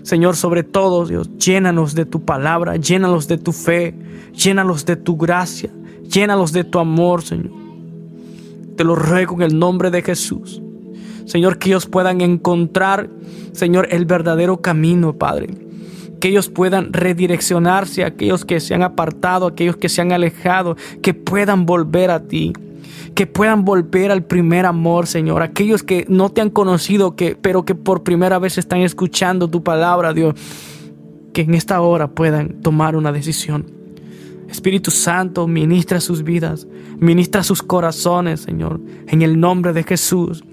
Señor, 0.02 0.36
sobre 0.36 0.62
todo, 0.62 1.06
Dios, 1.06 1.30
llénanos 1.38 1.94
de 1.94 2.04
tu 2.04 2.24
palabra, 2.24 2.76
llénalos 2.76 3.28
de 3.28 3.38
tu 3.38 3.52
fe, 3.52 3.94
llénalos 4.34 4.84
de 4.84 4.96
tu 4.96 5.16
gracia, 5.16 5.70
llénalos 6.08 6.52
de 6.52 6.64
tu 6.64 6.78
amor, 6.78 7.22
Señor. 7.22 7.59
Te 8.80 8.84
lo 8.84 8.94
ruego 8.94 9.34
en 9.34 9.42
el 9.42 9.58
nombre 9.58 9.90
de 9.90 10.00
Jesús. 10.00 10.62
Señor, 11.26 11.58
que 11.58 11.68
ellos 11.68 11.84
puedan 11.84 12.22
encontrar, 12.22 13.10
Señor, 13.52 13.88
el 13.90 14.06
verdadero 14.06 14.62
camino, 14.62 15.18
Padre. 15.18 15.48
Que 16.18 16.28
ellos 16.28 16.48
puedan 16.48 16.94
redireccionarse, 16.94 18.04
aquellos 18.04 18.46
que 18.46 18.58
se 18.58 18.74
han 18.74 18.82
apartado, 18.82 19.46
aquellos 19.46 19.76
que 19.76 19.90
se 19.90 20.00
han 20.00 20.12
alejado, 20.12 20.78
que 21.02 21.12
puedan 21.12 21.66
volver 21.66 22.10
a 22.10 22.22
ti. 22.22 22.54
Que 23.14 23.26
puedan 23.26 23.66
volver 23.66 24.10
al 24.10 24.24
primer 24.24 24.64
amor, 24.64 25.06
Señor. 25.06 25.42
Aquellos 25.42 25.82
que 25.82 26.06
no 26.08 26.30
te 26.30 26.40
han 26.40 26.48
conocido, 26.48 27.16
que, 27.16 27.36
pero 27.36 27.66
que 27.66 27.74
por 27.74 28.02
primera 28.02 28.38
vez 28.38 28.56
están 28.56 28.80
escuchando 28.80 29.50
tu 29.50 29.62
palabra, 29.62 30.14
Dios. 30.14 30.36
Que 31.34 31.42
en 31.42 31.52
esta 31.52 31.82
hora 31.82 32.08
puedan 32.08 32.62
tomar 32.62 32.96
una 32.96 33.12
decisión. 33.12 33.79
Espíritu 34.50 34.90
Santo, 34.90 35.46
ministra 35.46 36.00
sus 36.00 36.22
vidas, 36.22 36.66
ministra 36.98 37.42
sus 37.42 37.62
corazones, 37.62 38.40
Señor, 38.40 38.80
en 39.06 39.22
el 39.22 39.38
nombre 39.38 39.72
de 39.72 39.84
Jesús. 39.84 40.44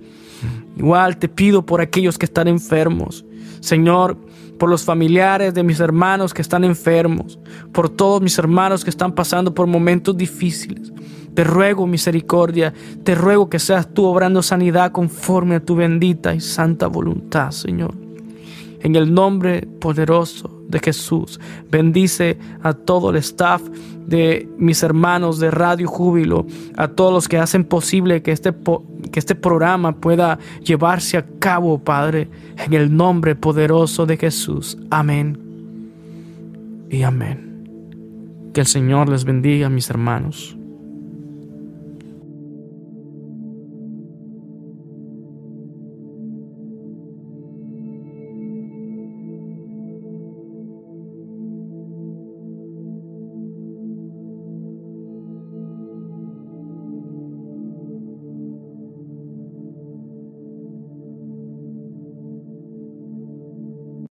Igual 0.77 1.17
te 1.17 1.27
pido 1.27 1.65
por 1.65 1.81
aquellos 1.81 2.17
que 2.17 2.25
están 2.25 2.47
enfermos. 2.47 3.25
Señor, 3.59 4.17
por 4.59 4.69
los 4.69 4.83
familiares 4.83 5.53
de 5.53 5.63
mis 5.63 5.79
hermanos 5.79 6.33
que 6.33 6.41
están 6.41 6.63
enfermos, 6.63 7.39
por 7.71 7.89
todos 7.89 8.21
mis 8.21 8.37
hermanos 8.37 8.83
que 8.83 8.89
están 8.89 9.13
pasando 9.13 9.53
por 9.53 9.67
momentos 9.67 10.15
difíciles. 10.15 10.93
Te 11.33 11.43
ruego 11.43 11.85
misericordia, 11.85 12.73
te 13.03 13.13
ruego 13.15 13.49
que 13.49 13.59
seas 13.59 13.93
tú 13.93 14.05
obrando 14.05 14.41
sanidad 14.41 14.91
conforme 14.91 15.55
a 15.55 15.59
tu 15.59 15.75
bendita 15.75 16.33
y 16.33 16.39
santa 16.39 16.87
voluntad, 16.87 17.51
Señor. 17.51 18.06
En 18.81 18.95
el 18.95 19.13
nombre 19.13 19.67
poderoso 19.79 20.57
de 20.67 20.79
Jesús. 20.79 21.39
Bendice 21.69 22.37
a 22.61 22.73
todo 22.73 23.09
el 23.09 23.17
staff 23.17 23.61
de 24.05 24.47
mis 24.57 24.83
hermanos 24.83 25.39
de 25.39 25.51
Radio 25.51 25.87
Júbilo, 25.87 26.45
a 26.77 26.87
todos 26.87 27.13
los 27.13 27.27
que 27.27 27.37
hacen 27.37 27.63
posible 27.65 28.21
que 28.21 28.31
este, 28.31 28.53
que 29.11 29.19
este 29.19 29.35
programa 29.35 29.93
pueda 29.93 30.39
llevarse 30.63 31.17
a 31.17 31.25
cabo, 31.39 31.79
Padre, 31.79 32.29
en 32.57 32.73
el 32.73 32.95
nombre 32.95 33.35
poderoso 33.35 34.05
de 34.05 34.17
Jesús. 34.17 34.77
Amén 34.89 35.39
y 36.89 37.03
amén. 37.03 38.51
Que 38.53 38.61
el 38.61 38.67
Señor 38.67 39.09
les 39.09 39.25
bendiga, 39.25 39.69
mis 39.69 39.89
hermanos. 39.89 40.57